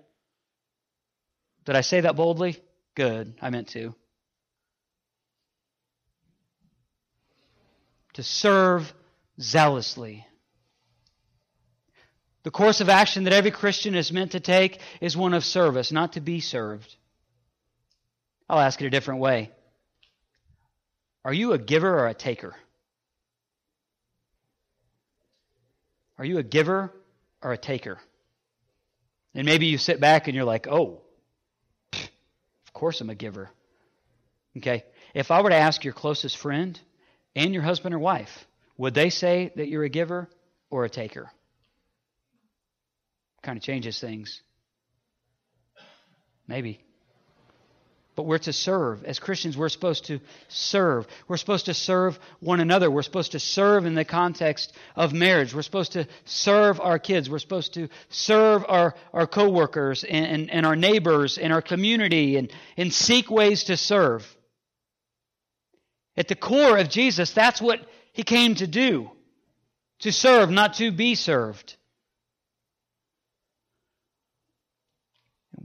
Did 1.66 1.76
I 1.76 1.82
say 1.82 2.00
that 2.00 2.16
boldly? 2.16 2.60
Good. 2.96 3.34
I 3.40 3.50
meant 3.50 3.68
to. 3.68 3.94
To 8.14 8.22
serve 8.22 8.92
zealously. 9.40 10.26
The 12.42 12.50
course 12.50 12.80
of 12.80 12.88
action 12.88 13.24
that 13.24 13.32
every 13.32 13.50
Christian 13.50 13.94
is 13.94 14.10
meant 14.10 14.32
to 14.32 14.40
take 14.40 14.80
is 15.00 15.16
one 15.16 15.34
of 15.34 15.44
service, 15.44 15.92
not 15.92 16.14
to 16.14 16.20
be 16.20 16.40
served. 16.40 16.96
I'll 18.48 18.60
ask 18.60 18.80
it 18.80 18.86
a 18.86 18.90
different 18.90 19.20
way. 19.20 19.50
Are 21.24 21.34
you 21.34 21.52
a 21.52 21.58
giver 21.58 21.98
or 21.98 22.06
a 22.06 22.14
taker? 22.14 22.54
Are 26.18 26.24
you 26.24 26.38
a 26.38 26.42
giver 26.42 26.92
or 27.42 27.52
a 27.52 27.58
taker? 27.58 27.98
And 29.34 29.44
maybe 29.44 29.66
you 29.66 29.76
sit 29.76 30.00
back 30.00 30.28
and 30.28 30.34
you're 30.34 30.44
like, 30.44 30.66
oh, 30.66 31.02
course 32.76 33.00
I'm 33.00 33.10
a 33.10 33.14
giver. 33.14 33.50
Okay? 34.56 34.84
If 35.14 35.30
I 35.30 35.42
were 35.42 35.50
to 35.50 35.56
ask 35.56 35.84
your 35.84 35.94
closest 35.94 36.36
friend 36.36 36.78
and 37.34 37.52
your 37.52 37.62
husband 37.62 37.94
or 37.94 37.98
wife, 37.98 38.46
would 38.76 38.94
they 38.94 39.10
say 39.10 39.52
that 39.56 39.68
you're 39.68 39.84
a 39.84 39.88
giver 39.88 40.28
or 40.70 40.84
a 40.84 40.90
taker? 40.90 41.30
kind 43.46 43.56
of 43.56 43.62
changes 43.62 44.00
things. 44.00 44.42
Maybe. 46.48 46.80
But 48.16 48.24
we're 48.24 48.38
to 48.38 48.52
serve. 48.52 49.04
As 49.04 49.18
Christians, 49.18 49.58
we're 49.58 49.68
supposed 49.68 50.06
to 50.06 50.20
serve. 50.48 51.06
We're 51.28 51.36
supposed 51.36 51.66
to 51.66 51.74
serve 51.74 52.18
one 52.40 52.60
another. 52.60 52.90
We're 52.90 53.02
supposed 53.02 53.32
to 53.32 53.38
serve 53.38 53.84
in 53.84 53.94
the 53.94 54.06
context 54.06 54.72
of 54.96 55.12
marriage. 55.12 55.54
We're 55.54 55.60
supposed 55.60 55.92
to 55.92 56.08
serve 56.24 56.80
our 56.80 56.98
kids. 56.98 57.28
We're 57.28 57.38
supposed 57.38 57.74
to 57.74 57.88
serve 58.08 58.64
our, 58.66 58.94
our 59.12 59.26
coworkers 59.26 60.02
and, 60.02 60.26
and, 60.26 60.50
and 60.50 60.66
our 60.66 60.74
neighbors 60.74 61.36
and 61.36 61.52
our 61.52 61.60
community 61.60 62.38
and, 62.38 62.50
and 62.78 62.92
seek 62.92 63.30
ways 63.30 63.64
to 63.64 63.76
serve. 63.76 64.26
At 66.16 66.28
the 66.28 66.34
core 66.34 66.78
of 66.78 66.88
Jesus, 66.88 67.32
that's 67.32 67.60
what 67.60 67.86
he 68.12 68.22
came 68.22 68.54
to 68.54 68.66
do. 68.66 69.10
To 70.00 70.12
serve, 70.12 70.50
not 70.50 70.74
to 70.74 70.90
be 70.90 71.14
served. 71.14 71.76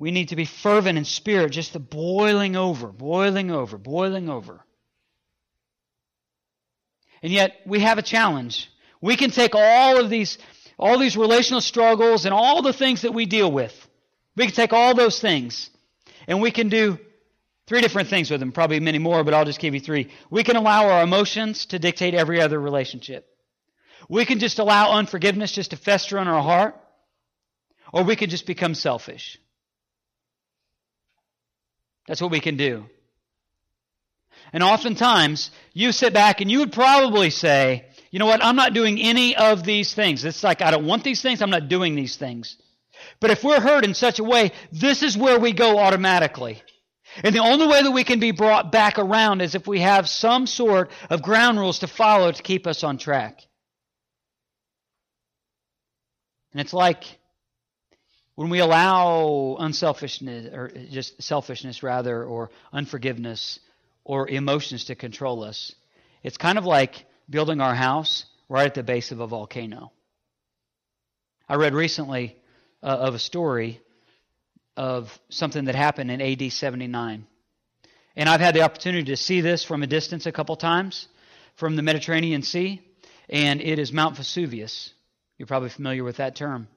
We 0.02 0.10
need 0.10 0.30
to 0.30 0.36
be 0.36 0.46
fervent 0.46 0.98
in 0.98 1.06
spirit, 1.06 1.52
just 1.52 1.74
the 1.74 1.80
boiling 1.80 2.56
over, 2.56 2.88
boiling 2.88 3.52
over, 3.52 3.78
boiling 3.78 4.30
over. 4.30 4.66
And 7.22 7.32
yet 7.32 7.56
we 7.68 7.82
have 7.82 8.00
a 8.00 8.02
challenge. 8.02 8.68
We 9.00 9.16
can 9.16 9.30
take 9.30 9.54
all 9.54 10.04
of 10.04 10.10
these 10.10 10.40
all 10.80 10.98
these 10.98 11.16
relational 11.16 11.62
struggles 11.62 12.26
and 12.26 12.34
all 12.34 12.64
the 12.64 12.74
things 12.74 13.04
that 13.04 13.14
we 13.14 13.28
deal 13.28 13.52
with. 13.52 13.76
We 14.36 14.46
can 14.46 14.56
take 14.56 14.74
all 14.74 14.96
those 14.96 15.22
things 15.22 15.70
and 16.28 16.42
we 16.42 16.50
can 16.50 16.70
do 16.70 16.98
three 17.68 17.82
different 17.82 18.10
things 18.10 18.32
with 18.32 18.40
them, 18.40 18.54
probably 18.54 18.80
many 18.80 18.98
more, 18.98 19.24
but 19.24 19.36
I'll 19.36 19.46
just 19.46 19.60
give 19.60 19.76
you 19.76 19.82
three. 19.82 20.10
We 20.32 20.44
can 20.44 20.56
allow 20.56 20.90
our 20.90 21.04
emotions 21.04 21.68
to 21.68 21.78
dictate 21.78 22.16
every 22.16 22.42
other 22.42 22.60
relationship. 22.60 23.28
We 24.10 24.26
can 24.26 24.40
just 24.40 24.58
allow 24.58 24.94
unforgiveness 24.94 25.52
just 25.52 25.70
to 25.70 25.78
fester 25.78 26.18
in 26.18 26.28
our 26.28 26.42
heart, 26.42 26.76
or 27.94 28.02
we 28.04 28.16
can 28.16 28.32
just 28.32 28.48
become 28.48 28.74
selfish. 28.74 29.38
That's 32.12 32.22
what 32.22 32.32
we 32.32 32.42
can 32.42 32.58
do. 32.58 32.88
And 34.52 34.62
oftentimes, 34.62 35.50
you 35.72 35.94
sit 35.94 36.14
back 36.14 36.42
and 36.42 36.52
you 36.52 36.60
would 36.60 36.74
probably 36.74 37.30
say, 37.30 37.86
you 38.12 38.20
know 38.20 38.26
what, 38.26 38.44
I'm 38.44 38.58
not 38.58 38.74
doing 38.74 39.00
any 39.00 39.34
of 39.38 39.64
these 39.64 39.94
things. 39.94 40.26
It's 40.26 40.44
like, 40.44 40.62
I 40.62 40.72
don't 40.72 40.86
want 40.86 41.06
these 41.06 41.22
things, 41.22 41.42
I'm 41.42 41.50
not 41.50 41.70
doing 41.70 41.96
these 41.96 42.18
things. 42.18 42.58
But 43.22 43.32
if 43.32 43.46
we're 43.46 43.62
hurt 43.62 43.86
in 43.86 43.94
such 43.94 44.20
a 44.20 44.26
way, 44.26 44.52
this 44.74 45.04
is 45.04 45.18
where 45.18 45.40
we 45.40 45.54
go 45.54 45.80
automatically. 45.80 46.62
And 47.24 47.34
the 47.34 47.40
only 47.40 47.66
way 47.66 47.82
that 47.82 47.92
we 47.92 48.04
can 48.04 48.20
be 48.20 48.32
brought 48.32 48.74
back 48.74 49.00
around 49.00 49.42
is 49.42 49.56
if 49.56 49.66
we 49.66 49.80
have 49.80 50.10
some 50.10 50.48
sort 50.48 50.92
of 51.10 51.22
ground 51.22 51.60
rules 51.60 51.80
to 51.80 51.88
follow 51.88 52.30
to 52.30 52.44
keep 52.44 52.68
us 52.68 52.84
on 52.84 52.98
track. 52.98 53.40
And 56.52 56.60
it's 56.60 56.74
like 56.74 57.06
when 58.42 58.50
we 58.50 58.58
allow 58.58 59.56
unselfishness, 59.60 60.52
or 60.52 60.72
just 60.90 61.22
selfishness 61.22 61.84
rather, 61.84 62.24
or 62.24 62.50
unforgiveness, 62.74 63.60
or 64.04 64.28
emotions 64.28 64.86
to 64.86 64.96
control 64.96 65.44
us, 65.44 65.76
it's 66.24 66.38
kind 66.38 66.58
of 66.58 66.66
like 66.66 67.06
building 67.30 67.62
our 67.62 67.76
house 67.76 68.26
right 68.50 68.66
at 68.66 68.74
the 68.74 68.82
base 68.82 69.12
of 69.12 69.20
a 69.20 69.28
volcano. 69.28 69.92
I 71.48 71.56
read 71.58 71.76
recently 71.76 72.36
uh, 72.82 72.88
of 72.88 73.14
a 73.14 73.20
story 73.20 73.80
of 74.76 75.20
something 75.30 75.66
that 75.66 75.76
happened 75.76 76.10
in 76.10 76.20
AD 76.20 76.52
79. 76.52 77.28
And 78.16 78.28
I've 78.28 78.42
had 78.42 78.56
the 78.56 78.64
opportunity 78.64 79.04
to 79.12 79.18
see 79.18 79.42
this 79.42 79.64
from 79.64 79.84
a 79.84 79.88
distance 79.88 80.26
a 80.26 80.32
couple 80.32 80.56
times 80.56 81.08
from 81.58 81.76
the 81.76 81.84
Mediterranean 81.84 82.42
Sea, 82.42 82.82
and 83.30 83.62
it 83.62 83.78
is 83.78 83.94
Mount 83.94 84.18
Vesuvius. 84.18 84.96
You're 85.38 85.46
probably 85.46 85.70
familiar 85.70 86.04
with 86.04 86.18
that 86.18 86.36
term. 86.36 86.68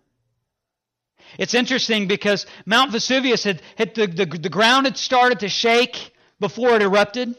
It's 1.38 1.54
interesting 1.54 2.06
because 2.06 2.46
Mount 2.66 2.92
Vesuvius 2.92 3.44
had, 3.44 3.62
had 3.76 3.94
the, 3.94 4.06
the, 4.06 4.26
the 4.26 4.48
ground 4.48 4.86
had 4.86 4.96
started 4.96 5.40
to 5.40 5.48
shake 5.48 6.12
before 6.40 6.76
it 6.76 6.82
erupted. 6.82 7.34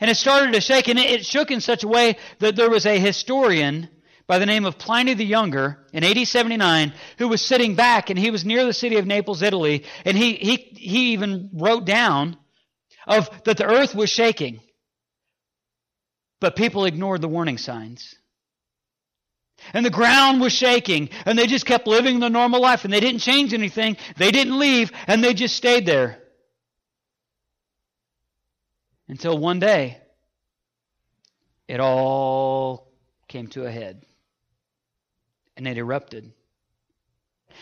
And 0.00 0.10
it 0.10 0.16
started 0.16 0.52
to 0.52 0.60
shake, 0.60 0.88
and 0.88 0.98
it, 0.98 1.10
it 1.10 1.26
shook 1.26 1.50
in 1.50 1.60
such 1.60 1.84
a 1.84 1.88
way 1.88 2.16
that 2.38 2.56
there 2.56 2.70
was 2.70 2.86
a 2.86 2.98
historian 2.98 3.88
by 4.26 4.38
the 4.38 4.46
name 4.46 4.64
of 4.64 4.78
Pliny 4.78 5.14
the 5.14 5.24
Younger 5.24 5.78
in 5.92 6.04
AD 6.04 6.26
79 6.26 6.92
who 7.18 7.28
was 7.28 7.40
sitting 7.40 7.76
back, 7.76 8.10
and 8.10 8.18
he 8.18 8.30
was 8.30 8.44
near 8.44 8.64
the 8.64 8.72
city 8.72 8.96
of 8.96 9.06
Naples, 9.06 9.42
Italy, 9.42 9.84
and 10.04 10.16
he, 10.16 10.34
he, 10.34 10.56
he 10.56 11.12
even 11.12 11.50
wrote 11.54 11.84
down 11.84 12.36
of 13.06 13.30
that 13.44 13.56
the 13.56 13.66
earth 13.66 13.94
was 13.94 14.10
shaking. 14.10 14.60
But 16.40 16.56
people 16.56 16.84
ignored 16.84 17.22
the 17.22 17.28
warning 17.28 17.56
signs. 17.56 18.14
And 19.72 19.84
the 19.84 19.90
ground 19.90 20.40
was 20.40 20.52
shaking, 20.52 21.08
and 21.24 21.38
they 21.38 21.46
just 21.46 21.66
kept 21.66 21.86
living 21.86 22.20
their 22.20 22.30
normal 22.30 22.60
life, 22.60 22.84
and 22.84 22.92
they 22.92 23.00
didn't 23.00 23.20
change 23.20 23.52
anything. 23.52 23.96
They 24.16 24.30
didn't 24.30 24.58
leave, 24.58 24.92
and 25.06 25.24
they 25.24 25.34
just 25.34 25.56
stayed 25.56 25.86
there. 25.86 26.22
Until 29.08 29.38
one 29.38 29.60
day, 29.60 29.98
it 31.68 31.80
all 31.80 32.88
came 33.28 33.48
to 33.48 33.64
a 33.64 33.70
head. 33.70 34.02
And 35.56 35.66
it 35.66 35.78
erupted. 35.78 36.32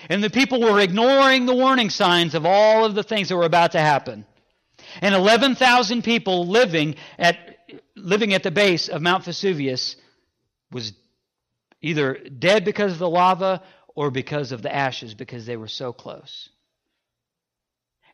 And 0.09 0.22
the 0.22 0.30
people 0.30 0.61
were 0.61 0.80
ignoring 0.80 1.47
the 1.47 1.55
warning 1.55 1.90
signs 1.90 2.34
of 2.34 2.45
all 2.45 2.84
of 2.84 2.95
the 2.95 3.05
things 3.05 3.28
that 3.28 3.36
were 3.36 3.45
about 3.45 3.72
to 3.72 3.80
happen. 3.80 4.26
And 5.01 5.14
11,000 5.14 6.03
people 6.03 6.49
living 6.49 6.97
at, 7.18 7.38
living 7.95 8.34
at 8.34 8.42
the 8.42 8.51
base 8.51 8.88
of 8.88 9.01
Mount 9.01 9.24
Vesuvius 9.24 9.97
was 10.72 10.92
either 11.85 12.14
dead 12.14 12.64
because 12.64 12.93
of 12.93 12.99
the 12.99 13.09
lava 13.09 13.62
or 13.95 14.11
because 14.11 14.53
of 14.53 14.62
the 14.62 14.74
ashes 14.74 15.12
because 15.12 15.45
they 15.45 15.57
were 15.57 15.68
so 15.68 15.93
close. 15.93 16.49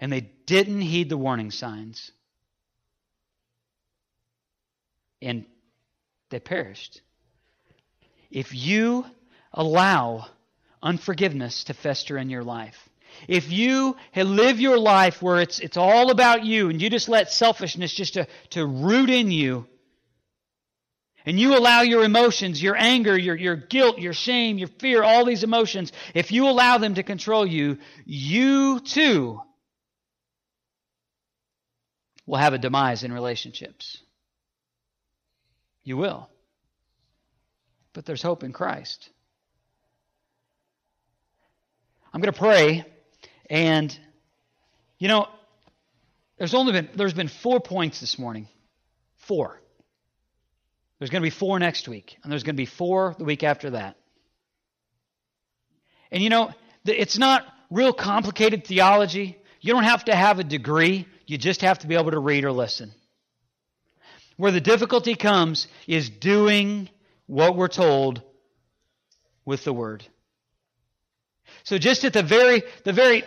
And 0.00 0.12
they 0.12 0.32
didn't 0.46 0.80
heed 0.80 1.08
the 1.08 1.16
warning 1.16 1.52
signs. 1.52 2.10
And 5.22 5.44
they 6.30 6.40
perished. 6.40 7.00
If 8.30 8.54
you 8.54 9.06
allow 9.52 10.26
unforgiveness 10.82 11.64
to 11.64 11.74
fester 11.74 12.18
in 12.18 12.28
your 12.28 12.42
life, 12.42 12.88
if 13.28 13.52
you 13.52 13.96
live 14.16 14.58
your 14.58 14.78
life 14.78 15.22
where 15.22 15.40
it's, 15.40 15.60
it's 15.60 15.76
all 15.76 16.10
about 16.10 16.44
you 16.44 16.70
and 16.70 16.82
you 16.82 16.90
just 16.90 17.08
let 17.08 17.30
selfishness 17.30 17.92
just 17.92 18.14
to, 18.14 18.26
to 18.50 18.66
root 18.66 19.10
in 19.10 19.30
you, 19.30 19.66
and 21.26 21.38
you 21.38 21.56
allow 21.56 21.82
your 21.82 22.04
emotions, 22.04 22.62
your 22.62 22.76
anger, 22.76 23.16
your, 23.16 23.36
your 23.36 23.56
guilt, 23.56 23.98
your 23.98 24.12
shame, 24.12 24.58
your 24.58 24.68
fear, 24.68 25.02
all 25.02 25.24
these 25.24 25.44
emotions, 25.44 25.92
if 26.14 26.32
you 26.32 26.48
allow 26.48 26.78
them 26.78 26.94
to 26.94 27.02
control 27.02 27.46
you, 27.46 27.78
you 28.04 28.80
too 28.80 29.40
will 32.26 32.38
have 32.38 32.54
a 32.54 32.58
demise 32.58 33.02
in 33.02 33.12
relationships. 33.12 33.98
You 35.82 35.96
will. 35.96 36.28
But 37.92 38.06
there's 38.06 38.22
hope 38.22 38.44
in 38.44 38.52
Christ. 38.52 39.10
I'm 42.12 42.20
going 42.20 42.32
to 42.32 42.38
pray 42.38 42.84
and 43.48 43.96
you 44.98 45.08
know 45.08 45.28
there's 46.38 46.54
only 46.54 46.72
been 46.72 46.88
there's 46.94 47.14
been 47.14 47.28
4 47.28 47.60
points 47.60 48.00
this 48.00 48.18
morning. 48.18 48.48
4. 49.18 49.60
There's 51.00 51.10
going 51.10 51.22
to 51.22 51.26
be 51.26 51.30
4 51.30 51.58
next 51.58 51.88
week 51.88 52.16
and 52.22 52.30
there's 52.30 52.44
going 52.44 52.54
to 52.54 52.60
be 52.60 52.66
4 52.66 53.16
the 53.18 53.24
week 53.24 53.42
after 53.42 53.70
that. 53.70 53.96
And 56.12 56.22
you 56.22 56.30
know 56.30 56.52
it's 56.84 57.18
not 57.18 57.44
real 57.70 57.92
complicated 57.92 58.66
theology. 58.66 59.36
You 59.60 59.72
don't 59.72 59.84
have 59.84 60.04
to 60.04 60.14
have 60.14 60.38
a 60.38 60.44
degree. 60.44 61.08
You 61.26 61.38
just 61.38 61.62
have 61.62 61.80
to 61.80 61.86
be 61.86 61.94
able 61.94 62.10
to 62.12 62.18
read 62.18 62.44
or 62.44 62.52
listen. 62.52 62.92
Where 64.36 64.52
the 64.52 64.60
difficulty 64.60 65.14
comes 65.14 65.68
is 65.86 66.08
doing 66.08 66.88
what 67.26 67.56
we're 67.56 67.68
told 67.68 68.22
with 69.44 69.64
the 69.64 69.72
word. 69.72 70.04
So 71.64 71.78
just 71.78 72.04
at 72.04 72.12
the 72.12 72.22
very 72.22 72.62
the 72.84 72.92
very 72.92 73.24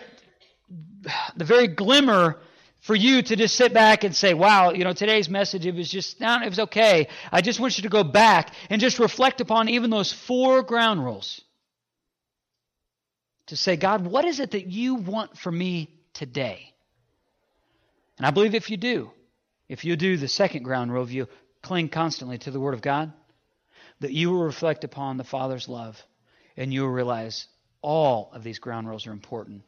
the 1.36 1.44
very 1.44 1.68
glimmer 1.68 2.38
for 2.84 2.94
you 2.94 3.22
to 3.22 3.34
just 3.34 3.56
sit 3.56 3.72
back 3.72 4.04
and 4.04 4.14
say, 4.14 4.34
wow, 4.34 4.72
you 4.72 4.84
know, 4.84 4.92
today's 4.92 5.30
message, 5.30 5.64
it 5.64 5.74
was 5.74 5.88
just, 5.88 6.20
no, 6.20 6.42
it 6.42 6.50
was 6.50 6.58
okay. 6.58 7.08
I 7.32 7.40
just 7.40 7.58
want 7.58 7.78
you 7.78 7.82
to 7.84 7.88
go 7.88 8.04
back 8.04 8.52
and 8.68 8.78
just 8.78 8.98
reflect 8.98 9.40
upon 9.40 9.70
even 9.70 9.88
those 9.88 10.12
four 10.12 10.62
ground 10.62 11.02
rules. 11.02 11.40
To 13.46 13.56
say, 13.56 13.76
God, 13.76 14.06
what 14.06 14.26
is 14.26 14.38
it 14.38 14.50
that 14.50 14.66
you 14.66 14.96
want 14.96 15.38
for 15.38 15.50
me 15.50 15.88
today? 16.12 16.74
And 18.18 18.26
I 18.26 18.30
believe 18.32 18.54
if 18.54 18.68
you 18.68 18.76
do, 18.76 19.10
if 19.66 19.86
you 19.86 19.96
do 19.96 20.18
the 20.18 20.28
second 20.28 20.64
ground 20.64 20.92
rule, 20.92 21.04
if 21.04 21.10
you 21.10 21.26
cling 21.62 21.88
constantly 21.88 22.36
to 22.36 22.50
the 22.50 22.60
Word 22.60 22.74
of 22.74 22.82
God, 22.82 23.14
that 24.00 24.12
you 24.12 24.30
will 24.30 24.44
reflect 24.44 24.84
upon 24.84 25.16
the 25.16 25.24
Father's 25.24 25.70
love 25.70 26.02
and 26.54 26.70
you 26.70 26.82
will 26.82 26.90
realize 26.90 27.46
all 27.80 28.30
of 28.34 28.44
these 28.44 28.58
ground 28.58 28.86
rules 28.86 29.06
are 29.06 29.12
important. 29.12 29.62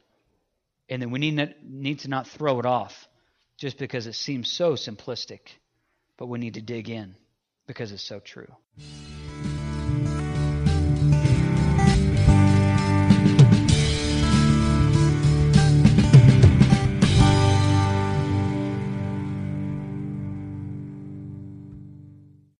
And 0.89 1.03
then 1.03 1.11
we 1.11 1.19
need, 1.19 1.35
not, 1.35 1.49
need 1.63 2.01
to 2.01 2.09
not 2.09 2.29
throw 2.29 2.61
it 2.61 2.67
off 2.67 3.09
just 3.57 3.79
because 3.79 4.07
it 4.07 4.15
seems 4.15 4.51
so 4.51 4.75
simplistic, 4.75 5.41
but 6.17 6.27
we 6.27 6.39
need 6.39 6.55
to 6.55 6.63
dig 6.63 6.89
in 6.89 7.17
because 7.67 7.93
it's 7.93 8.03
so 8.03 8.21
true. 8.21 8.53